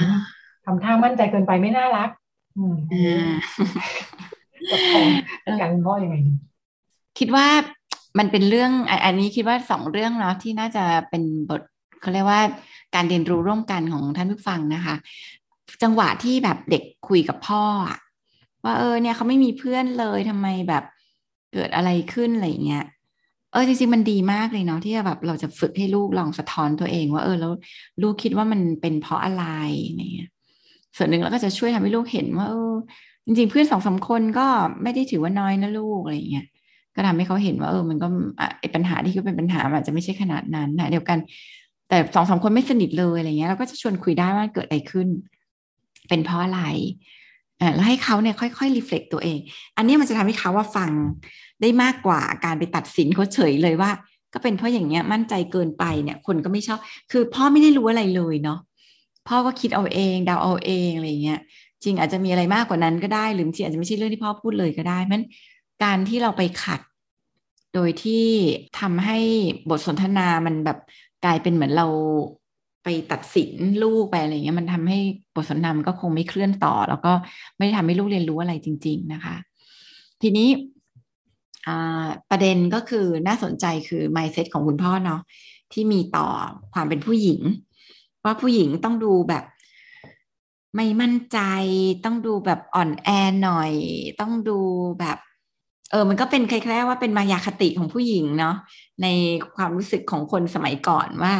[0.68, 2.10] ทำท่ามั่นใจเกินไปไม่น่ารัก
[2.58, 2.76] อืม
[4.70, 5.06] กับของ
[5.60, 6.32] การพ่อยังไงดี
[7.18, 7.46] คิดว่า
[8.18, 8.72] มันเป็นเรื่อง
[9.04, 11.62] อันนี้คิดว่าสองเรื่องเนาะที่น่าจะเป็นบท
[12.00, 12.42] เขาเรียกว่า
[12.94, 14.94] การเรียนรู้ร่วมกันของท่านผู้ฟังนะคะ
[15.82, 17.98] จังหวะที่แบบเด็กคุยกับพ่ออะ
[18.64, 20.84] ว่าเออเนี่ยเขาไม่มีเพื่อนเลยทำไมแบบ
[21.52, 22.84] เกิดอะไรขึ้นอะไรเงี้ย
[23.52, 27.52] เออจริงๆมันดีมากเลยเนาะที่แบบเราจะฝึกให้ลูกลองสะท้อนตัวเองว่าเออแล้ว
[28.02, 29.44] ลูกคิดว่ามันเป็นเพราะอะไร
[29.96, 30.30] เนี่ย
[30.96, 32.74] ส่วนหนึ่งเราก็จะช่วยทำให้ลูกเห็นว่าเออ
[33.24, 34.46] จริงๆเพื่อนสองสาคนก็
[34.82, 36.46] ไม่ได้ถือว่าน้อยนะลูกอะไรเงี้ย
[36.96, 38.06] ก็ทำให้เขาเห็นว่าเออมันก็
[38.60, 41.18] ไอปัญหาที่ก็เป็นปัญหาอาจจะไม่ใช่ขนาดนั้นนะเดียวกัน
[41.88, 45.08] แต่สองสามคนไม่สนิทเลยอะไรเงี้ยเราก็จะชวนคุยได้ว่าเกิดอะไรขึ้น
[46.08, 46.62] เป็นเพราะอะไร
[47.74, 49.38] แล้วให้เขาเนี่ยค่อยๆรีเฟล็กตัวเอง
[49.76, 50.90] อันนี้มันจะทำให้เขาว่าฟัง
[51.60, 53.90] ได้มากกว่าการไปตัดสินเขาเฉยเลยว่า
[54.34, 56.78] ก็เป็นเพราะอย่างเงี้ยมั่นใจเกินไปเนี่ย คนก็ไม่ชอบ
[57.12, 58.58] คือพ่อไม่ได้รู้อะไรเลยเนาะ
[59.28, 61.40] พ่อก็คิดเอาเองเดาเอาเองอะไรเงี้ย
[61.84, 65.22] จริงอาจจะมีอะไรมากกว่านั้นก็ได้หรือบางอาจจะไม่ใช่เรื่องที่พ่อพูดเลยก็ได้มัน
[65.84, 66.80] การที่เราไปขัด
[67.74, 68.24] โดยที่
[68.80, 69.18] ทำให้
[69.70, 70.78] บทสนทนามันแบบ
[71.24, 71.86] กลายเป็นเหมือนเรา
[72.84, 73.52] ไปตัดสิน
[73.82, 74.98] ลูกไปอะไรเงี้ยมันทำให้
[75.34, 77.12] บทสนทนาก็คงไม่เคลื่อนต่อ แล้วก็
[77.56, 79.36] ไม่ได้ทำให้ลูกเรียนรู้อะไรจริง ๆนะคะ
[80.22, 80.48] ทีนี้
[82.30, 85.20] ประเด็นก็คือน่าสนใจคือ mindset ของคุณพ่อเนาะ
[85.72, 86.26] ที่มีต่อ
[86.74, 87.40] ความเป็นผู้หญิง
[88.24, 89.44] ว่าผู้หญิงต้องดูแบบ
[90.76, 91.38] ไม่มั่นใจ
[92.04, 93.08] ต้องดูแบบอ่อนแอ
[93.42, 93.72] หน่อย
[94.20, 94.58] ต้องดู
[95.00, 95.18] แบบ
[95.90, 98.56] เออ มันก็เป็นคล้ายๆว่าเป็นมายาคติของผู้หญิงเนาะ
[99.02, 99.06] ใน
[99.56, 101.34] ความรู้สึกของคนสมัยก่อนว่า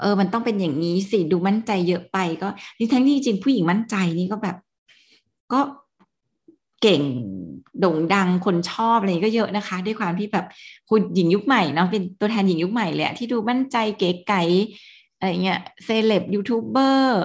[0.00, 2.48] เออ มันต้องเป็นอย่างนี้สิดูมั่นใจเยอะไป ก็
[2.78, 4.56] นี่ทั้งที่จริงผู้หญิงมั่นใจนี่ก็แบบ
[5.52, 5.60] ก็
[6.82, 7.02] เก่ง
[7.80, 10.46] โด่งดังคนชอบอะไรก็เยอะนะคะ ด้วยความที่แบบ
[10.90, 14.42] คุณหญิงยุคใหม่เนาะเป็นตัวแทนหญิงยุคใหม่เลยที่ดูมั่นใจเก๋ไก๋
[15.18, 17.22] อะไรเงี้ย celeb YouTuber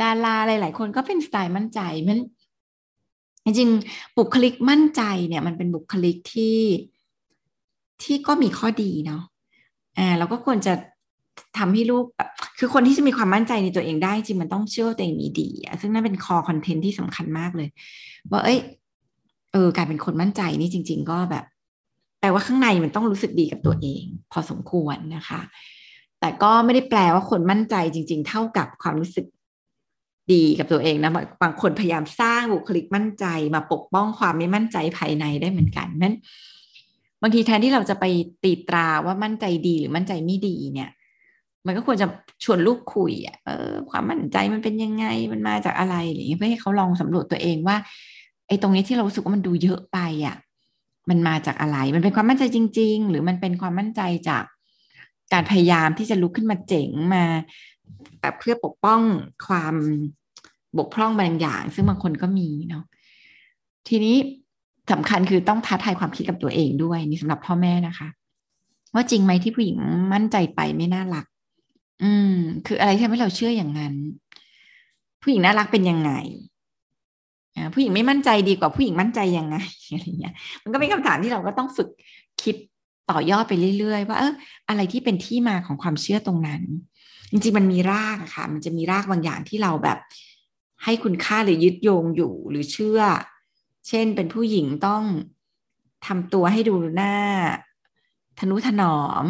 [0.00, 2.18] ดาราหลาย ๆ คนก็เป็นสไตล์มั่นใจมัน
[3.44, 3.70] จริง
[4.16, 6.58] บุคลิกมั่นใจเนี่ยมันเป็นบุคลิกที่
[8.02, 9.22] ที่ก็มีข้อดีเนาะ
[9.98, 10.74] อ่าเราก็ควรจะ
[11.58, 17.68] ทำให้ลูกแบบคือคนที่จะมีความมั่นใจในตัวเองได้จริงมันต้องเชื่อตัวเองมีดีอะซึ่งนั่นเป็นคอ content ที่สำคัญมากเลย
[18.30, 18.58] ว่าเอ้ย
[19.52, 21.44] เออกายเป็นคนมั่นใจนี่จริง ๆ ก็แบบ
[22.20, 25.40] แปลว่าข้างในมันต้องรู้สึกดีกับตัวเอง พอสมควรนะคะ
[26.22, 29.26] แต่ก็ไม่ได้แปลว่าคนมั่นใจจริง ๆ เท่ากับความรู้สึก
[30.32, 31.10] ดีกับตัวเองนะ
[31.42, 36.14] บางคนพยายามสร้างบุคลิกมั่นใจมาปกป้องความไม่มั่นใจภายในได้เหมือนกันนั้น
[37.22, 38.04] บางทีแทนที่เราจะไป
[38.44, 40.90] ตีตราว่ามั่นใจดีหรือมั่นใจไม่ดีเนี่ย
[41.66, 42.06] มันก็ควรจะ
[42.44, 47.76] ชวนลูกคุยอะเออ ความมั่นใจมันเป็นยังไงมันมาจากอะไรอย่างเงี้ยเพื่อให้เขาลองสำรวจตัวเองว่า
[48.48, 50.36] ไอ้ตรงนี้ที่เราสึกว่ามันดูเยอะไปอะ
[51.08, 54.44] มันมาจากอะไร มันเป็นความมั่นใจจริง ๆ หรือมันเป็นความมั่นใจจาก
[55.32, 57.24] การพยายามที่จะลุกขึ้นมาเจ๋งมา
[58.20, 59.00] แบบเพื่อปกป้อง
[59.46, 59.74] ความ
[60.78, 62.84] บกพร่องบางอย่าง ซึ่งบางคนก็มีเนาะ
[63.88, 64.16] ทีนี้
[64.92, 68.08] สำคัญคือต้องท้าทายความคิดกับตัวเองด้วยนี่สำหรับพ่อแม่นะคะ
[68.94, 69.76] ว่าจริงไหมที่ผู้หญิง
[70.12, 71.26] มั่นใจไปไม่น่ารัก
[72.02, 72.34] อืม
[72.66, 73.94] คืออะไรที่ทำให้เราเชื่ออย่างนั้น
[75.22, 76.12] ผู้หญิงน่ารักเป็นยังไง
[77.74, 79.56] ผู้หญิงไม่มั่นใจดีกว่าผู้หญิงมั่นใจยังไง
[79.92, 81.88] อะไรเงี้ย มันก็เป็นคำถามที่เราก็ต้องฝึก
[82.42, 82.56] คิด
[83.10, 84.32] ต่อยอดไปเรื่อย ๆ ว่าเออ
[84.68, 86.62] อะไรที่เป็นที่มาของความเชื่อตรงนั้น
[87.30, 89.98] จริงๆมันมีรากอะค่ะ มันจะมีรากบางอย่างที่เราแบบ
[90.84, 93.00] ให้คุณค่าหรือยึดโยงอยู่หรือเชื่อ
[93.88, 95.02] เช่นเป็นผู้หญิงต้อง
[96.06, 97.14] ทำตัวให้ดูหน้า
[98.38, 99.24] ทนุถนอม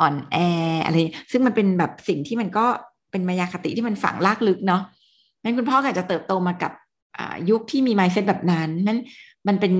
[0.00, 0.36] อ่อนแอ
[0.84, 0.94] อะไร
[1.32, 2.66] ซึ่งมันเป็นแบบสิ่งที่มันก็
[3.10, 4.82] เป็นมายาคติที่มันฝังลากลึกเนาะ
[5.42, 6.72] นั้นคุณพ่ออาจจะเติบโตมากับ
[7.50, 8.98] ยุคที่มีไมเซ็ตแบบนั้นนั้น
[9.46, 9.72] มันเป็น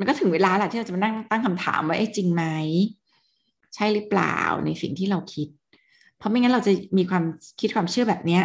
[0.00, 2.44] มันก็ถึงเวลาแหละที่เราจะมานั่งตั้งคำถามว่าไอ้จริงไหม
[3.74, 5.48] ใช่หรือเปล่าในสิ่งที่เราคิด
[6.18, 7.24] เพราะไม่งั้นเราจะมีความ
[7.60, 8.42] คิดความเชื่อแบบเนี้ย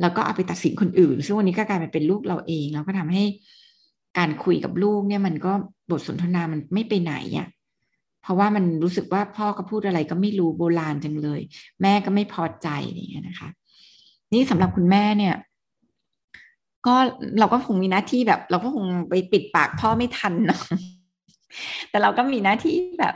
[0.00, 3.24] แล้วก็เอาไปตัดสินคนอื่น ซึ่งวันนี้ก็กลายมาเป็นลูกเราเองแล้วก็ทำให้
[4.18, 5.52] การคุยกับลูกเนี่ยมันก็
[5.90, 7.46] บทสนทนามันไม่ไปไหนอะ่ะ
[8.22, 11.40] เพราะว่ามันรู้สึกว่าพ่อก็พูดอะไรก็ไม่รู้โบราณจังเลย
[11.82, 13.48] แม่ก็ไม่พอใจอย่างเงี้ยนะคะ
[14.32, 15.34] นี่สำหรับคุณแม่เนี่ย
[16.86, 16.94] ก็
[17.38, 20.62] เราก็คงมีหน้าที่แบบ เราก็คงไปปิดปากพ่อไม่ทันเนาะ
[21.90, 23.14] แต่เราก็มีหน้าที่แบบ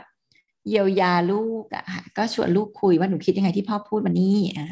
[0.67, 4.67] เยียวยาลูกอะค่ะก็ชวนลูกคุยว่าหนูคิดยังไงที่พ่อพูดมานี่อ่า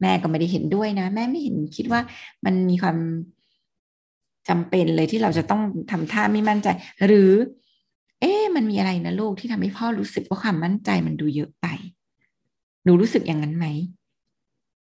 [0.00, 2.00] แม่ก็ไม่ได้เห็นด้วยนะ แม่ไม่เห็นคิดว่า
[2.44, 2.96] มันมีความ
[4.48, 6.68] จำเป็นเลยที่เราจะต้องทำท่าไม่มั่นใจ
[7.06, 7.30] หรือ
[8.20, 11.66] เอ๊ะมันมีอะไรนะลูกที่ทำให้พ่อรู้สึกว่าความมั่นใจมันดูเยอะไป
[12.84, 13.66] หนูรู้สึกอย่างนั้นไหม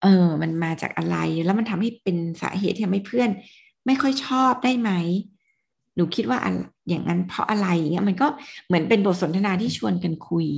[0.02, 3.30] เออ มันมาจากอะไร แล้วมันทำให้เป็นสาเหตุที่ทำให้เพื่อน
[3.86, 4.90] ไม่ค่อยชอบได้ไหม
[5.96, 6.38] หนูคิดว่า
[6.88, 8.26] อย่างนั้นเพราะอะไรเงี้ย มันก็
[8.66, 10.48] เหมือนเป็นบทสนทนาที่ชวนกันคุย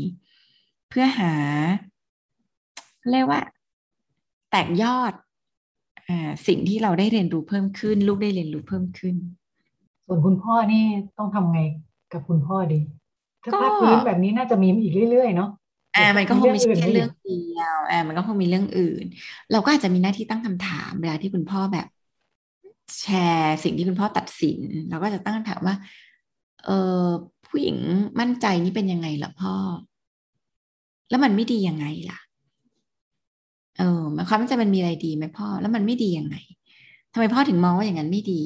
[0.88, 1.32] เพื่อหา
[3.12, 3.40] เรียกว่า
[4.50, 5.12] แตกยอด
[6.08, 6.10] อ
[6.46, 9.14] สิ่งที่เราได้เรียนรู้เพิ่มขึ้น ลูกได้เรียนรู้เพิ่มขึ้น
[10.06, 10.84] ส่วนคุณพ่อนี่
[11.18, 11.60] ต้องทำไง
[12.12, 12.80] กับคุณพ่อดี
[13.42, 15.50] ถ้าภาพพื้นแบบนี้น่าจะมีอีกเรื่อยๆเนาะ
[15.94, 19.04] อ่ามันก็คงไม่ใช่แค่เรื่องเดียวอ่ามันก็คงมีเรื่องอื่น
[19.52, 21.86] เราก็อาจจะมีหน้าที่ตั้งคำถามเวลาที่คุณพ่อแบบ
[23.00, 23.04] แช
[23.36, 25.76] ร์สิ่งที่คุณพ่อตัดสิน เราก็จะตั้งคำถามว่า
[26.64, 27.06] เออ
[27.48, 27.76] ผู้หญิง
[28.20, 29.54] มั่นใจนี่เป็นยังไงล่ะพ่อ
[31.10, 32.18] แล้วมันไม่ดียังไงล่ะ
[33.78, 36.36] เออความว่าจมันมีอะไรดีไหมพ่อ แล้วมันไม่ดียังไง
[37.12, 38.42] ทำไมพ่อถึงมองว่าอย่างนั้นไม่ดี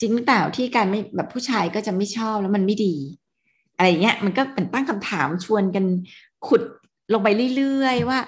[0.00, 2.94] จริงหรือเปล่าที่การไม่แบบผู้ชายก็จะไม่ชอบแล้วมันไม่ดี
[3.76, 5.84] อะไรเงี้ยมันก็เป็นตั้งคำถามชวนกัน
[6.46, 6.62] ขุด
[7.12, 8.18] ลงไปเรื่อยๆว่า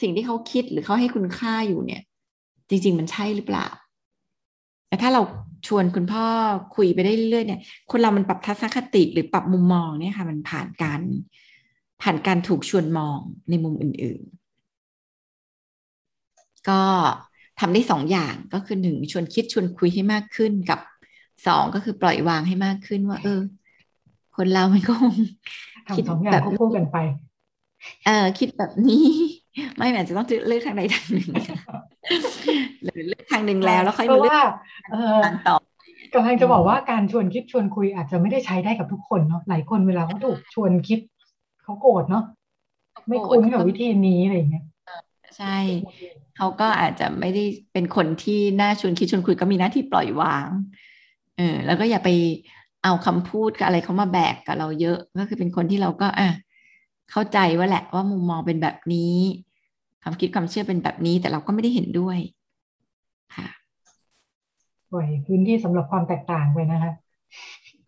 [0.00, 2.02] สิ่งที่เขาคิดหรือเขาให้คุณค่าอยู่เนี่ย
[2.68, 3.66] จริง ๆ มันใช่หรือเปล่า
[4.88, 5.22] แต่ถ้าเรา
[5.66, 6.26] ชวนคุณพ่อ
[6.76, 11.00] คุยไปได้เรื่อยๆเนี่ย คนเรามันปรับทัศนคติหรือปรับมุมมองเนี่ยค่ะ มันผ่านการ
[12.02, 13.18] ผ่านการถูกชวนมอง
[13.50, 16.82] ในมุมอื่นๆ ก็
[17.60, 20.80] ทำได้สองอย่างก็คือหนึ่งชวนคิดชวนคุยให้มากขึ้นกับ
[21.46, 23.40] สองก็คือปล่อยวางให้มากขึ้นว่า เออ
[24.36, 25.14] คนเรามันก็คง
[25.96, 26.96] คิดแบบคู่กันไป
[28.06, 29.06] เออคิดแบบนี้
[29.76, 31.28] ไม่อาจจะต้องเลือกทางใดทางหนึ่ง
[32.82, 34.34] หรือเลือกทางหนึ่งแล้วแล้วค่อยมาเลือก
[35.24, 35.56] ทางต่อ
[36.14, 40.98] กำลังจะบอกว่าการชวนคิดชวนคุยอาจจะไม่ได้ใช้ได้กับทุกคนเนาะหลายคนเวลาเขาถูกชวนคิด
[41.62, 42.24] เขาโกรธเนาะ
[43.08, 44.64] ไม่คุ้นกับวิธีนี้อะไรเงี้ย
[45.36, 45.56] ใช่
[46.36, 50.48] เขาก็อาจจะไม่ได้เป็นคนที่น่าชวนคิดชวนคุยก็มีหน้าที่ปล่อยวาง
[51.36, 52.10] เออแล้วก็อย่าไป
[52.84, 56.28] เอาคำพูดกับอะไรเขามาแบกกับเราเยอะ ก็คือเป็นคนที่เราก็อะ
[57.10, 59.16] เข้าใจว่าแหละว่ามุมมองเป็นแบบนี้
[60.02, 62.18] ความคิดความเชื่อเป็นแบบนี้ แต่เราก็ไม่ได้เห็นด้วย
[63.36, 63.48] ค่ะ
[64.92, 66.92] ปล่อยพื้นที่สำหรับความแตกต่างไปนะคะ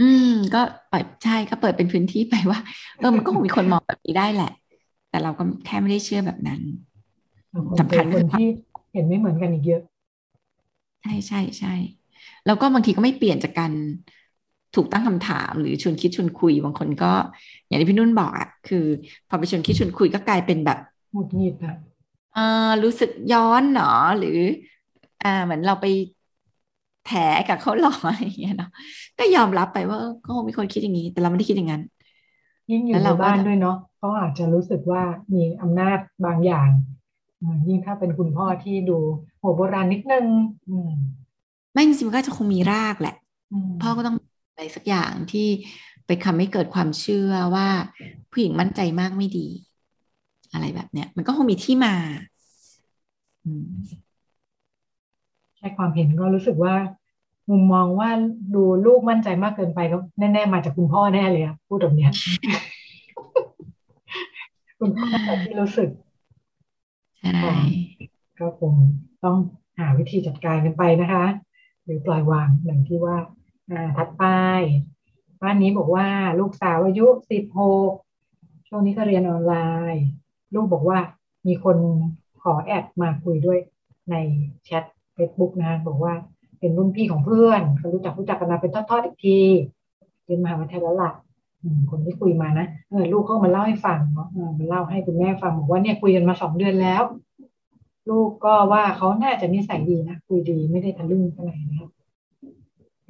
[0.00, 0.60] อืม ก็
[0.92, 2.58] ปล่อยใช่ก็เปิดเป็นพื้นที่ไปว่า
[2.98, 4.52] เออมันก็คงมีคนมองแบบนี้ได้แหละ
[5.10, 6.60] แต่เราก็แค่ไม่ได้เชื่อแบบนั้น
[7.80, 8.46] สำคัญคนที่
[8.92, 9.82] เห็นไม่เหมือนกันอีกเยอะ
[11.02, 11.74] ใช่ใช่ใช่
[12.46, 13.72] แล้วก็บางทีก็ไม่เปลี่ยนจากการ
[14.74, 17.12] ถูกตั้งคำถามหรือชวนคิดชวนคุย บางคนก็
[17.66, 18.84] อย่างที่พี่นุ่นบอกอะ่ะคือ
[19.28, 20.78] พอไปชวนคิดชวนคุยก็กลายเป็นแบบ
[21.12, 21.74] หงุดหงิดอะ
[22.36, 24.38] อ่ารู้สึกย้อนหนอหรือ
[25.24, 25.86] อ่าเหมือนเราไป
[27.06, 27.12] แถ
[27.48, 28.70] กับเขาหรออะไรอย่างเงี้ยเนาะ
[29.18, 31.82] ก็ยอมรับไปว่าก็คงมีคนคิดอย่างนี้ แต่เราไม่ได้คิดอย่างนั้น
[32.70, 35.02] ยิ่งอยู่ในบ้านด้วยเนาะเขาอาจจะรู้สึกว่า
[35.34, 36.68] มีอำนาจบางอย่าง
[37.68, 38.98] ยิ่งถ้าเป็นคุณพ่อที่ดู
[39.40, 40.26] หัวโบราณนิดนึง
[41.72, 43.14] ไม่จริงๆก็จะคงมีรากแหละ
[43.82, 44.16] พ่อก็ต้อง
[44.58, 45.48] อะไรสักอย่างที่
[46.06, 47.68] ไปทำให้เกิดความเชื่อว่า
[48.30, 49.48] ผู้หญิงมั่นใจมากไม่ดี
[50.52, 51.94] อะไรแบบเนี้ย มันก็คงมีที่มา
[55.56, 56.74] แค่ความเห็นก็รู้สึกว่า
[57.50, 58.10] มุมมองว่า
[58.54, 62.12] ดูลูกมั่นใจมากเกินไปก็แน่ ๆ มาจากคุณพ่อแน่เลยอะพูดแบบเนี้ย
[64.78, 65.08] คุณพ่อ
[65.42, 65.90] ที่รู้สึก
[67.18, 67.40] ใช่
[68.40, 68.72] ก็คง
[69.24, 69.36] ต้อง
[69.78, 71.24] หาวิธีจัดการกันไปนะคะ
[71.84, 73.16] หรือปล่อยวางอย่างที่ว่า
[73.70, 74.24] อ่าถัดไป
[75.42, 76.06] บ้านนี้บอกว่า
[76.40, 77.92] ลูกสาวอายุสิบหก
[78.68, 79.54] ช่วงนี้ก็เรียนออนไล
[79.94, 80.04] น์
[80.54, 80.98] ลูกบอกว่า
[81.46, 81.76] มีคน
[82.42, 83.58] ขอแอดมาคุยด้วย
[84.10, 84.14] ใน
[84.64, 86.14] แชทเฟซบุ๊กนะบอกว่า
[86.60, 89.40] เป็นรุ่นพี่ของเพื่อนเขารู้จักรู้จักกันมาเป็นทอดๆอีกที
[90.24, 91.14] เรียนมหาวิทยาลัยลัก
[91.90, 97.02] คนที่คุยมานะเออลูกเขามาเล่าให้ฟังเนาะมาเล่าให้คุณแม่ฟังบอกว่าเนี่ยคุยกันมาสองเดือนแล้ว
[98.08, 101.90] ลูกก็ว่าเขาน่าจะนิสัยดีนะคุยดีไม่ได้ทะลึ่งเท่าไรนะครับ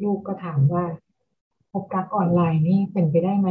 [0.02, 0.84] ลูกก็ถามว่า
[1.72, 3.48] พบรักออนไลน์นี่เป็นไปได้ไหม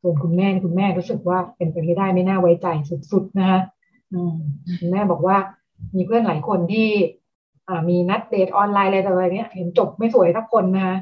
[0.00, 2.66] ส่วนคุณแม่คุณแม่รู้สึกว่าเป็นไปไม่ได้ไม่น่าไว้ใจ
[3.12, 3.60] สุดๆนะคะ
[4.78, 5.36] คุณแม่บอกว่า
[5.96, 6.88] มีเพื่อนหลายคนที่
[7.88, 10.96] มีนัดเดทออนไลน์อะไรต่ออะไรเนี้ยเห็นจบไม่สวยทักคนนะคะ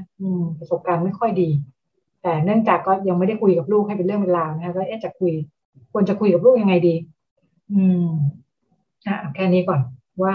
[0.59, 1.49] ประสบการณ์ไม่ค่อยดี
[2.23, 5.33] แต่เนื่องจากก็ยังไม่ได้คุยกับลูกให้เป็นเรื่องเป็นราวนะคะก็เอ๊ะจะคุย
[5.93, 6.95] ควรจะคุยกับลูกยังไงดี
[7.73, 8.09] อืม
[9.07, 9.81] อะแค่นี้ก่อน
[10.23, 10.35] ว่า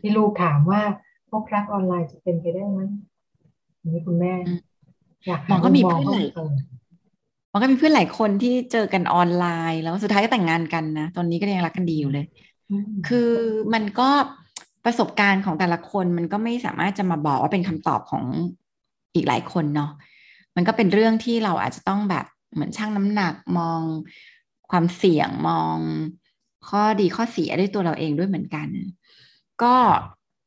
[0.00, 0.82] ที่ลูกถามว่า
[1.30, 2.80] พบรักออนไลน์จะเป็นไปได้ไหม
[3.88, 4.32] นี่คุณแม่
[5.26, 6.26] อยากมองก็มีเพื่อนหลาย
[7.52, 12.26] มันก็มีเพื่อนหลายคนที่เจอกันออนไลน์ แล้วสุดท้ายก็แต่งงานกันนะ ตอนนี้ก็ยังรักกันดีอยู่เลย
[13.08, 13.30] คือ
[13.74, 14.10] มันก็
[14.84, 18.24] ประสบการณ์ของแต่ละคนมันก็ไม่สามารถจะมาบอกว่าเป็นคำตอบของ
[19.14, 19.90] อีกหลายคนเนาะ
[20.56, 23.82] มันก็เป็นเรื่องที่เราอาจจะต้องแบบเหมือนชั่งน้ำหนักมอง
[24.70, 25.76] ความเสี่ยงมอง
[26.68, 28.68] ข้อดีข้อเสียด้วยตัวเราเองด้วยเหมือนกัน
[29.62, 29.74] ก็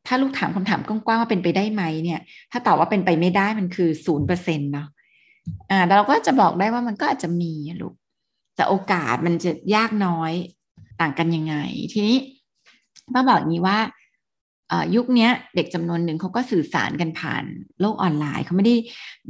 [0.07, 2.19] ถ้าลูกถามคำถามกว้างๆว่าเป็นไปได้ไหมเนี่ย
[2.51, 4.87] ถ้าตอบว่าเป็นไปไม่ได้มันคือศูนย์เปอร์เซ็นต์เนาะ
[5.71, 7.93] อ่าแต่เราก็จะบอกได้ว่ามันก็อาจจะมีลูก
[8.55, 10.31] แต่โอกาสมันจะยากน้อย
[11.01, 11.55] ต่างกันยังไง
[11.93, 12.17] ทีนี้
[13.13, 13.77] ป้าบอกนี้ว่า
[14.95, 17.43] ยุคนี้เด็กจำนวนหนึ่งเขาก็สื่อสารกันผ่าน
[17.81, 18.75] โลกออนไลน์เขาไม่ได้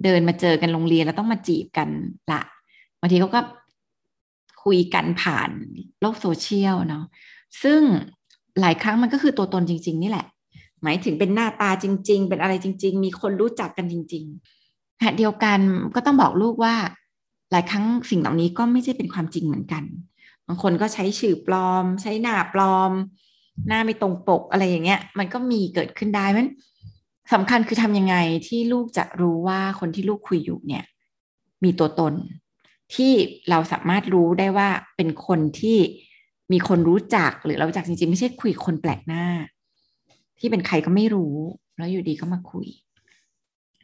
[0.04, 1.90] เดินมาเจอกันโรงเรียนแล้วต้องมาจีบกัน
[2.32, 2.42] ละ
[3.00, 3.42] บางทีเขาก็
[4.64, 5.50] คุยกันผ่าน
[6.02, 7.06] โลกโซเชียลเนาะ
[7.64, 7.82] ซึ่ง
[8.62, 10.28] หลายครั้งมันก็คือตัวตนจริง ๆ นี่แหละ
[10.84, 15.60] หมายถึงเป็นหน้าตาจริง ๆ เป็นอะไรจริง ๆ มีคนรู้จักกันจริงๆขณะเดียวกัน
[15.96, 16.76] ก็ต้องบอกลูกว่า
[17.52, 19.84] หลายครั้งสิ่งเหล่านี้ก็ไม่ใช่เป็นความจริงเหมือนกัน
[20.48, 22.92] บางคนก็ใช้ชื่อปลอม ใช้หน้าปลอม
[23.68, 26.48] หน้าไม่ตรงปกอะไรอย่างเงี้ย มันก็มีเกิดขึ้นได้มัน
[27.34, 28.16] สำคัญคือทำยังไง
[28.48, 30.84] ที่ลูกจะรู้ว่าคนที่ลูกคุยอยู่เนี่ย
[31.64, 32.14] มีตัวตน
[32.96, 33.12] ที่
[33.50, 35.78] เราสามารถรู้ได้ว่าเป็นคนที่
[36.52, 39.26] มีคนรู้จักหรือเราจักจริงๆ ไม่ใช่คุยคนแปลกหน้า
[40.44, 41.36] ที่เป็นใครก็ไม่รู้
[41.78, 42.68] แล้วอยู่ดีก็มาคุย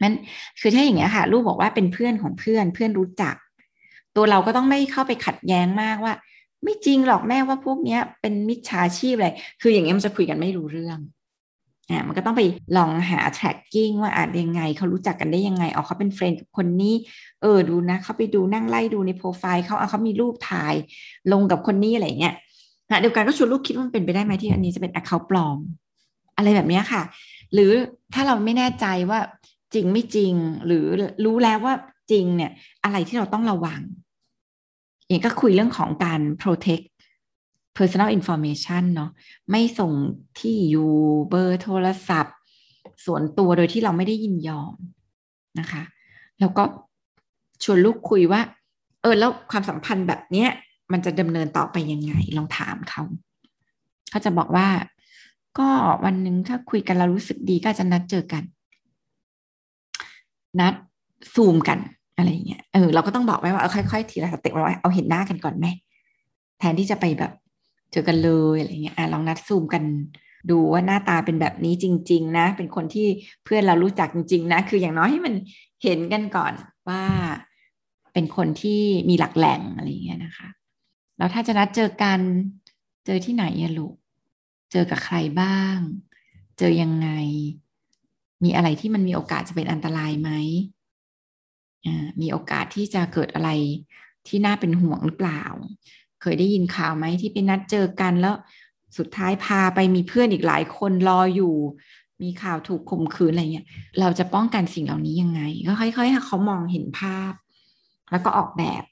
[0.02, 0.14] นั้น
[0.60, 3.36] คือถ้าอย่างเงี้ยค่ะ ลูกบอกว่าเป็นเพื่อนของเพื่อนเพื่อนรู้จัก
[4.16, 6.14] ตัวเราก็ต้องไม่เข้าไปขัดแย้งมากว่า
[6.64, 9.28] ไม่จริงหรอกแม่ว่าพวกเนี้ย เป็นมิจฉาชีพอะไร
[9.62, 10.98] คืออย่างเงี้ยมันจะคุยกันไม่รู้เรื่อง
[11.90, 12.42] อ่ามันก็ต้องไป
[12.76, 16.94] ลองหา tracking ว่าอานยังไงเขารู้จักกันได้ยังไงอ๋อเขาเป็นเฟรนด์กับคนนี้
[17.42, 20.74] เออดูนะเขาไปดูนั่งไล่ดูในโปรไฟล์เขาเอาเขามีรูปถ่าย
[21.32, 22.34] ลงกับคนนี้อะไรเงี้ย
[22.90, 25.58] นะเดียวกันก็ชวนลูกคิดว่ามันเป็นไปได้ไหมที่อันนี้จะเป็น account ปลอม
[26.40, 27.02] อะไรแบบนี้ค่ะ
[27.52, 27.72] หรือ
[28.14, 29.20] ถ้าเราไม่แน่ใจว่า
[29.74, 30.34] จริงไม่จริง
[30.66, 30.84] หรือ
[31.24, 31.74] รู้แล้วว่า
[32.10, 32.50] จริงเนี่ย
[32.84, 33.80] อะไรที่เราต้องระวัง
[35.08, 36.84] อย่างก็คุยเรื่องของการ protect
[37.76, 39.10] personal information เนาะ
[39.50, 39.92] ไม่ส่ง
[40.38, 40.90] ที่อยู่
[41.30, 42.36] เบอร์โทรศัพท์
[43.04, 44.74] ส่วนตัวโดยที่เราไม่ได้ยินยอม
[45.60, 45.82] นะคะ
[46.40, 46.64] แล้วก็
[47.64, 48.40] ชวนลูกคุยว่า
[49.02, 50.50] เออ แล้วความสัมพันธ์แบบเนี้ย
[50.92, 53.02] มันจะดำเนินต่อไปยังไง ลองถามเขา
[54.10, 54.66] เขาจะบอกว่า
[55.58, 55.68] ก็
[56.04, 58.42] วันหนึ่งถ้าคุยกันเรารู้สึกดีก็จะนัดเจอกัน
[60.60, 60.74] นัด
[61.34, 61.78] ซูมกัน
[62.16, 65.66] อะไรเงี้ยเออเราก็ต้องบอกไว้ว่าเอาค่อยๆทีละสเต็ปเราเอาเห็นหน้ากันก่อนไหม
[66.58, 67.32] แทนที่จะไปแบบ
[67.92, 69.82] เจอกันเลยอะไรเงี้ยอะลองนัดซูมกัน
[70.50, 73.06] ดูว่าหน้าตาเป็นแบบนี้จริง ๆ นะ เป็นคนที่
[73.44, 75.34] เพื่อนเรารู้จักจริง ๆ นะ คืออย่างน้อยให้มัน
[75.82, 76.52] เห็นกันก่อน
[76.88, 77.02] ว่า
[78.12, 80.48] เป็นคนที่มีหลักแหล่งอะไรเงี้ยนะคะ
[81.18, 82.20] แล้วถ้าจะนัดเจอกัน
[83.06, 83.94] เจอที่ไหนอะลูก
[84.72, 85.76] เจอกับใครบ้าง
[86.58, 87.08] เจอยังไง
[88.44, 90.30] มีอะไรที่มันมีโอกาสจะเป็นอันตรายไหม
[92.20, 93.50] มีโอกาสที่จะเกิดอะไร
[94.28, 95.42] ที่น่าเป็นห่วงหรือเปล่า
[96.20, 98.34] เคยได้ยินข่าวไหมที่ไปนัดเจอกันแล้ว
[98.98, 101.54] สุดท้ายพาไปมีเพื่อนอีกหลายคนรออยู่
[102.22, 103.66] มีข่าวถูกข่มขืนอะไรเงี้ย
[104.00, 107.32] เราจะป้องกันสิ่งเหล่านี้ยังไง ก็ค่อยๆให้เขามองเห็นภาพ
[108.10, 108.82] แล้วก็ออกแบบ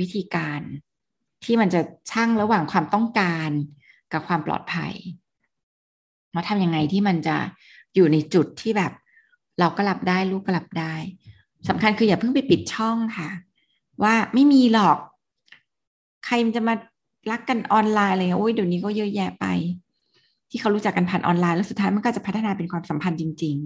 [0.00, 0.60] วิธีการ
[1.44, 1.80] ที่มันจะ
[2.10, 3.50] ช่างระหว่างความต้องการ
[4.12, 4.92] กับความปลอดภัย
[6.34, 7.36] เราทำยังไงที่มันจะ
[7.94, 8.92] อยู่ในจุดที่แบบ
[9.60, 10.94] เราก็รับได้ลูกก็รับได้
[11.68, 13.28] สำคัญคืออย่าเพิ่งไปปิดช่องค่ะ
[14.02, 14.98] ว่าไม่มีหรอก
[16.26, 16.74] ใครจะมา
[17.30, 19.46] รักกันออนไลน์อะไรเงี้ยโอ้ยเดี๋ยวนี้ก็เยอะแยะไป
[20.50, 23.56] ที่เขารู้จักกันผ่านออนไลน์แล้วสุดท้ายมันก็จะพัฒนาเป็นความสัมพันธ์จริง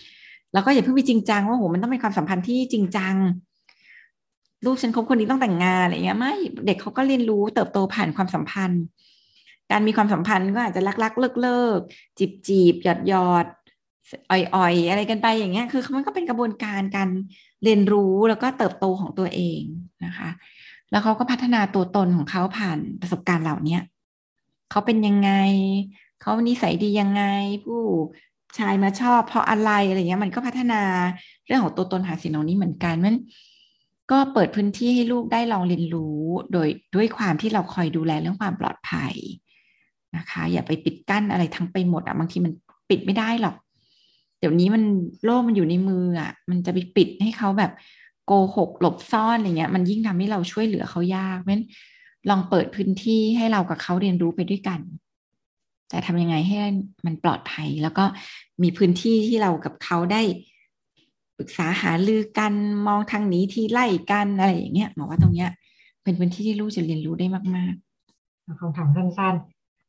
[0.00, 3.14] ๆ แล้วก็อย่าเพิ่งไปจริงจังว่าโหมันต้องเป็นความสัมพันธ์ที่จริงจัง
[4.64, 6.32] ลูกฉันคบคนนี้ต้องแต่งงานอะไรเงี้ยไม่
[6.66, 8.82] เด็กเขาก็เรียนรู้เติบโตผ่านความสัมพันธ์
[9.70, 13.46] การมีความสัมพันธ์ก็อาจจะรักๆ เลิกๆจีบจีบหยอดหยอด
[14.30, 17.08] อ่อยๆ อะไรกันไปอย่างเงี้ย คือมันก็เป็นกระบวนการการ
[17.64, 19.62] เรียนรู้แล้วก็เติบโตของตัวเอง
[20.04, 20.28] นะคะ
[20.90, 23.78] แล้วเขาก็พัฒนาตัวตนของเขาผ่านประสบการณ์เหล่านี้
[24.70, 25.30] เขาเป็นยังไง
[26.20, 27.22] เขานิสัยดียังไง
[27.64, 27.80] ผู้
[28.58, 30.82] ชายมาชอบเพราะอะไรอะไรเงี้ย มันก็พัฒนา
[31.46, 33.16] เรื่องของตัวตนผ่าสิ่งเหล่านี้เหมือนกันมัน
[34.10, 36.20] ก็เปิดพื้นที่ให้ลูกได้ลองเรียนรู้
[36.52, 39.14] โดยด้วยความที่เราคอยดูแลเรื่องความปลอดภัย
[40.16, 42.52] นะคะ อย่าไปปิดกั้นอะไรทั้งไปหมดอะบางทีมัน
[42.90, 43.56] ปิดไม่ได้หรอก
[44.38, 44.82] เดี๋ยวนี้มัน
[45.24, 47.72] โลกมันอยู่ในมืออะมันจะไปปิดให้เขาแบบ
[48.26, 51.66] โกหกหลบซ่อนอะไรเงี้ย มันยิ่งทำให้เราช่วยเหลือเขายากเพราะฉะนั้น
[52.30, 54.80] ลองเปิดพื้นที่ให้เรากับเขาเรียนรู้ไปด้วยกัน
[55.88, 56.56] แต่ทำยังไงให้
[57.06, 58.04] มันปลอดภัย แล้วก็
[58.62, 60.22] มีพื้นที่ที่เรากับเขาได้
[61.36, 62.52] ปรึกษาหาลือกัน
[62.86, 65.50] มองทางนี้ที่ไล่กันอะไรอย่างเงี้ยหมอว่าตรงเนี้ย
[66.02, 69.34] เป็นพื้นที่ที่ลูกจะเรียนรู้ได้มากๆคำถามสั้น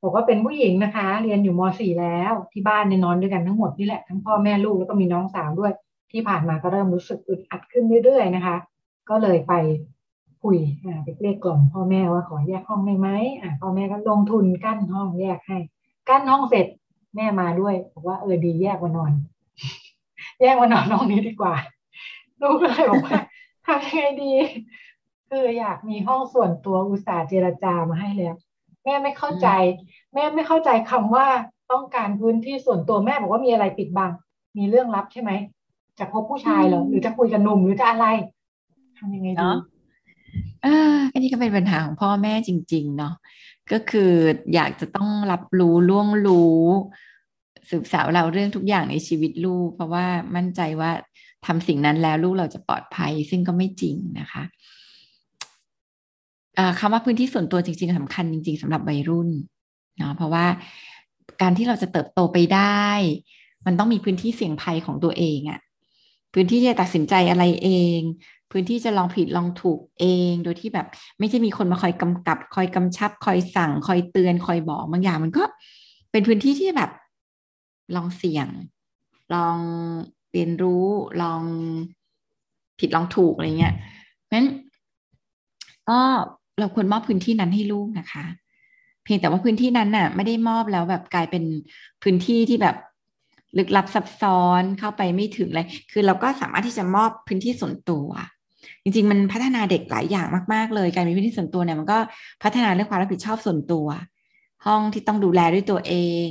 [0.06, 5.74] บอกว่าเป็นผู้หญิงนะคะ เรียนอยู่ม .4 แล้วที่บ้านในนอนด้วยกันทั้งหมดนี่แหละทั้งพ่อแม่ลูกแล้วก็มีน้องสาวด้วย
[6.12, 8.56] ที่ผ่านมาก็เริ่มรู้สึกอึดอัดขึ้นเรื่อยๆนะคะ
[9.10, 9.54] ก็เลยไป
[10.44, 13.10] คุยอ่าไปเรียกกล่อมพ่อแม่ว่าขอแยกห้องได้ไหม
[13.42, 15.58] อ่าพ่อแม่ก็ลงทุนกั้นห้องแยกให้
[16.10, 16.68] กั้นห้องเสร็จ
[17.16, 19.12] แม่มาด้วยบอกว่าเออดีแยกมานอน
[20.42, 21.56] แยกมานอนห้องนี้ดีกว่า
[22.42, 23.20] ลูกก็เลยบอกว่า
[23.66, 24.32] ทำยังไงดี
[25.30, 28.36] คืออยากมีห้องส่วนตัวอุตส่าห์เจรจามาให้แล้ว
[28.86, 29.48] แม่ไม่เข้าใจ
[30.14, 31.28] แม่ไม่เข้าใจคำว่า
[31.72, 34.12] ต้องการพื้นที่ส่วนตัวแม่บอกว่ามีอะไรปิดบัง
[34.58, 35.32] มีเรื่องลับใช่ไหม
[36.00, 38.08] จะพบผู้ชายเหรอหรือจะคุยกับหนุ่มหรือจะอะไร
[38.98, 39.48] ทำยังไงดี
[40.64, 43.14] เอออันนี้ก็เป็นปัญหาของพ่อแม่จริง ๆ เนาะ
[43.72, 44.12] ก็คือ
[44.54, 46.60] อยากจะต้องรับรู้ล่วงรู้
[47.70, 50.06] สืบสาวเราเรื่องทุกอย่างในชีวิตลูก เพราะว่า
[50.36, 50.92] มั่นใจว่า
[51.46, 54.44] ทำสิ่งนั้นแล้วลูกเราจะปลอดภัย ซึ่งก็ไม่จริงนะคะ
[56.80, 59.30] คำว่าพื้นที่ส่วนตัวจริง ๆสำคัญจริง ๆสำหรับวัยรุ่น
[59.98, 60.46] เนาะเพราะว่า
[61.42, 62.86] การที่เราจะเติบโตไปได้
[63.66, 65.60] มันต้องมีพื้นที่เสี่ยงภัยของตัวเองอะ
[66.34, 68.00] พื้นที่จะตัดสินใจอะไรเอง
[68.52, 70.88] พื้นที่จะลองผิดลองถูกเอง โดยที่แบบ
[71.20, 75.44] ไม่ใช่มีคนมาคอยกำกับ คอยกำชับ คอยสั่ง คอยเตือน คอยบอกบางอย่าง มันก็
[76.12, 76.92] เป็นพื้นที่ที่แบบ
[77.96, 78.48] ลองเสี่ยง
[79.34, 79.58] ลอง
[80.32, 80.86] เรียนรู้
[81.22, 81.42] ลอง
[82.80, 83.76] ผิดลองถูกอะไรเงี้ย
[84.24, 84.48] เพราะฉะนั้น
[85.90, 86.02] ก็
[86.60, 88.26] เราควรมอบพื้นที่นั้นให้ลูกนะคะ
[89.04, 91.44] เพียงแต่ว่าพื้นที่นั้นน่ะ ไม่ได้มอบแล้วแบบกลายเป็น
[92.04, 92.76] พื้นที่ที่แบบ
[93.58, 98.08] ลึกลับซับซ้อนเข้าไปไม่ถึงเลย คือเราก็สามารถที่จะมอบพื้นที่ส่วนตัว
[98.84, 101.98] จริง ๆ มันพัฒนาเด็กหลายอย่างมากๆ เลยการมีพื้นที่ส่วนตัวเนี่ยมันก็
[102.44, 103.88] พัฒนาเรื่องความรับผิดชอบส่วนตัว
[104.66, 105.94] ห้องที่ต้องดูแลด้วยตัวเอ
[106.26, 106.28] ง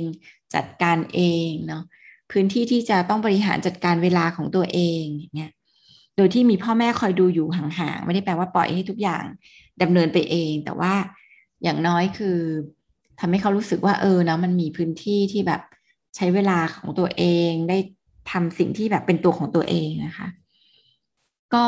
[0.55, 1.83] จัดการเองเนาะ
[2.31, 5.51] พื้นที่ที่จะต้องบริหารจัดการเวลาของตัวเองอย่างเนี่ย
[6.17, 9.23] โดยที่มีพ่อแม่คอยดูอยู่ห่างๆไม่ได้แปลว่าปล่อยให้ทุกอย่าง
[9.81, 10.93] ดำเนินไปเอง แต่ว่า
[11.63, 12.37] อย่างน้อยคือ
[13.19, 15.61] ทำให้เขารู้สึกว่าเออนะมันมีพื้นที่ที่แบบ
[16.15, 17.77] ใช้เวลาของตัวเองได้
[18.31, 20.27] ทำสิ่งที่แบบเป็นตัวของตัวเองนะคะ
[21.55, 21.67] ก็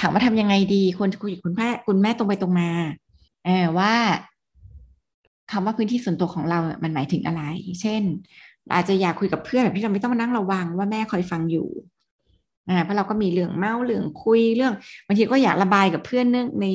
[0.00, 2.70] ถามว่าทำยังไงดีควรจะคุยกับคุณแม่คุณแม่ตรงไปตรงมา
[3.44, 3.94] เอว่า
[5.52, 7.42] คำว่าพื้นที่ส่วนตัวของเรา มันหมายถึงอะไร
[7.80, 8.02] เช่น
[8.74, 11.68] อาจจะอยากคุยกับเพื่อนแบบที่เราไม่ต้องมานั่งระวังว่าแม่คอยฟังอยู่
[12.68, 14.74] อ่าเพราะเราก็มีเรื่องเมาเรื่องคุยเรื่อง
[15.06, 16.66] บางทีก็อยากระบายกับเพื่อนเนื่องใน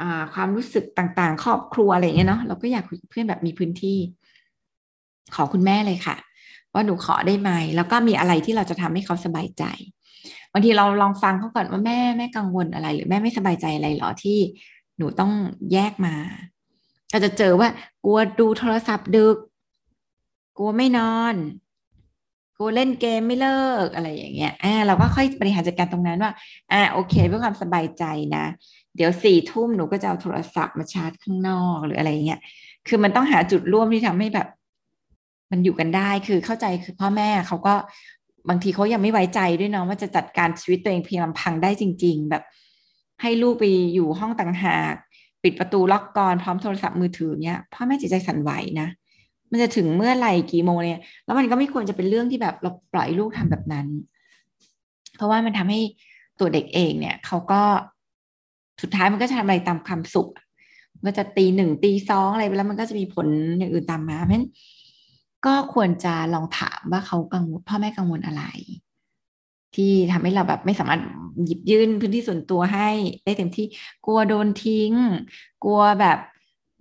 [0.00, 3.98] อ่าความรู้สึกต่างๆ ครอบครัวอะไรเงี้ยเนาะเราก็อยากคุยกับเพื่อนแบบมีพื้นที่
[5.34, 6.16] ขอคุณแม่เลยค่ะ
[6.72, 9.64] ว่าหนูขอได้ไหมแล้วก็มีอะไรที่เราจะทำให้เขาสบายใจ
[10.52, 14.38] บางทีเราลองฟังเขาก่อนว่าแม่แม่กังวลอะไร หรือแม่ไม่สบายใจอะไรหรอที่
[14.98, 15.32] หนูต้อง
[15.72, 16.14] แยกมา
[17.12, 17.68] ก็จะเจอว่า
[18.04, 19.36] กลัวดูโทรศัพท์ดึก
[20.58, 21.34] กลัวไม่นอน
[22.58, 26.32] กูเล่นเกมไม่เลิกอะไรอย่างเงี้ยอ่าเราก็ค่อยบริหารจัดการตรงนั้นว่า
[26.72, 28.04] อ่าโอเค เพื่อความสบายใจ
[28.36, 28.44] นะ
[28.96, 32.40] เดี๋ยวสี่ทุ่มหนูก็จะเอาโทรศัพท์มาชาร์จข้างนอกหรืออะไรเงี้ย
[32.88, 34.48] คือมันต้องหาจุดร่วมที่ทำให้แบบ
[35.50, 37.74] มันอยู่กันได้คือเข้าใจคือพ่อแม่เขาก็
[38.48, 42.42] บางทีเขายังไม่ไว้ใจด้วยเนาะว่าจะจัดการชีวิตตัวเองเพียงลำพังได้จริง ๆ แบบ
[43.22, 44.94] ให้ลูกไปอยู่ห้องต่างหาก
[45.42, 48.50] ปิดประตูล็อกกรพร้อมโทรศัพท์มือถือเนี้ยพ่อแม่จิตใจสั่นไหว
[48.80, 48.88] นะ
[49.50, 53.86] มันจะถึงเมื่อไหร่กี่โมงเนี่ย แล้วมันก็ไม่ควรจะเป็นเรื่องที่แบบเราปล่อยลูกทำแบบนั้น
[55.16, 55.80] เพราะว่ามันทำให้
[56.40, 57.62] ตัวเด็กเองเนี่ย เขาก็
[58.82, 60.30] สุดท้ายมันก็จะทำอะไรตามความสุข
[61.04, 63.26] มันจะตีหนึ่งตีสองอะไรไปแล้วมันก็จะมีผล
[63.58, 64.46] อย่างอื่นตามมาเพราะฉะนั้น
[65.46, 68.44] ก็ควรจะลองถามว่าเขากังวลพ่อแม่กังวลอะไร
[69.74, 71.00] ที่ทำให้เราแบบไม่สามารถ
[71.44, 72.88] หยิบยื่นพื้นที่ส่วนตัวให้
[73.24, 73.66] ได้เต็มที่
[74.06, 74.92] กลัวโดนทิ้ง
[75.64, 76.18] กลัวแบบ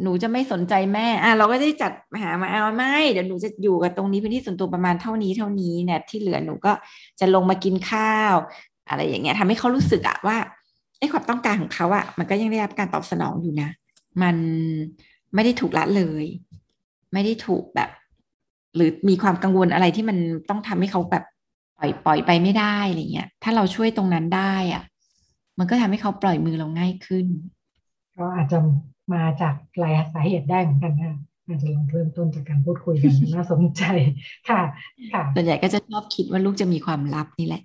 [0.04, 1.92] หนูจะไม่สนใจแม่อะเราก็ได้จัด
[2.22, 6.72] หามาเอาไม่เดี๋ยวหนูจะอยู่กับตรงนี้พื้นที่ส่วนตัวประมาณเท่านี้เท่านี้เนี่ยที่เหลือหนูก็
[7.20, 8.36] จะลงมากินข้าว
[8.90, 10.38] อะไรอย่างเงี้ยทำให้เขารู้สึกอะว่า
[11.00, 13.70] ไอ้ความต้องการของเขาอะมันก็ยังได้รับการตอบสนองอยู่นะ
[14.22, 14.36] มัน
[15.34, 16.26] ไม่ได้ถูกละเลย
[17.14, 17.90] ไม่ได้ถูกแบบ
[18.76, 20.18] หรือมีความกังวลอะไรที่มัน
[20.50, 21.24] ต้องทำให้เขาแบบ
[21.78, 24.84] ปล่อยปล่อยไปไม่ได้อะไรเงี้ย ถ้าเราช่วยตรงนั้นได้อะ
[25.60, 27.26] มันก็ทำให้เขาปล่อยมือเราง่ายขึ้น
[28.18, 28.58] ก็อาจจะ
[29.14, 31.16] มาจากหลายสาเหตุได้เหมือนกันนะ
[31.48, 33.84] อาจจะลองเริ่มต้นจากการพูดคุยกันน่าสนใจ
[34.50, 34.62] ค่ะ
[35.14, 37.64] ค่ะส่วนใหญ่ก็จะชอบคิดว่าลูกจะมีความลับนี่แหละ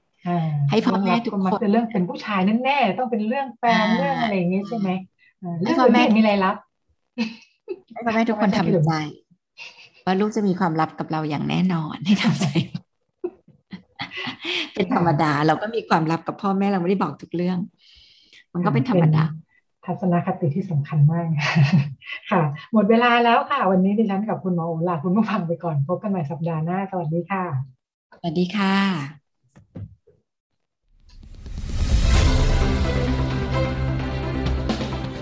[0.71, 4.89] ให้พ่อแม่ทุกคนเป็นเรื่องเป็นผู้ชายแน่ๆต้องเป็นเรื่องแฟนเรื่องอะไรอย่างนี้ใช่ไหม
[5.63, 6.57] เรื่องพ่อแม่มีอะไรลับ
[7.93, 8.93] ให้พ่อแม่ทุกคนทำใจ
[10.05, 12.47] ว่าลูกจะมีความลับกับเราอย่างแน่นอนให้ทำใจ
[14.75, 17.59] เป็นธรรมดา เราก็มีความลับกับพ่อแม่เราไม่ได้บอกทุกเรื่อง
[18.53, 19.25] มันก็เป็นธรรมดา
[19.91, 21.27] ทัศนคติที่สำคัญมาก
[22.31, 27.45] ค่ะ หมดเวลาแล้วค่ะ วันนี้ดิฉันกับคุณหมอโอลาคุณผู้ฟังไปก่อน พบกันใหม่สัปดาห์หน้า สวัสดีค่ะ
[28.21, 28.75] สวัสดีค่ะ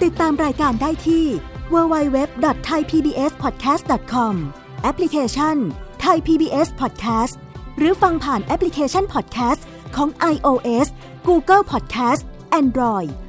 [0.02, 1.24] ติดตามรายการได้ที่
[1.74, 4.34] www.thaipbspodcast.com
[4.82, 5.56] แอปพลิเคชัน
[6.04, 7.34] Thai PBS Podcast
[7.78, 9.60] หรือฟังผ่านแอปพลิเคชัน Podcast
[9.96, 10.86] ของ iOS
[11.28, 12.22] Google Podcast
[12.60, 13.10] Android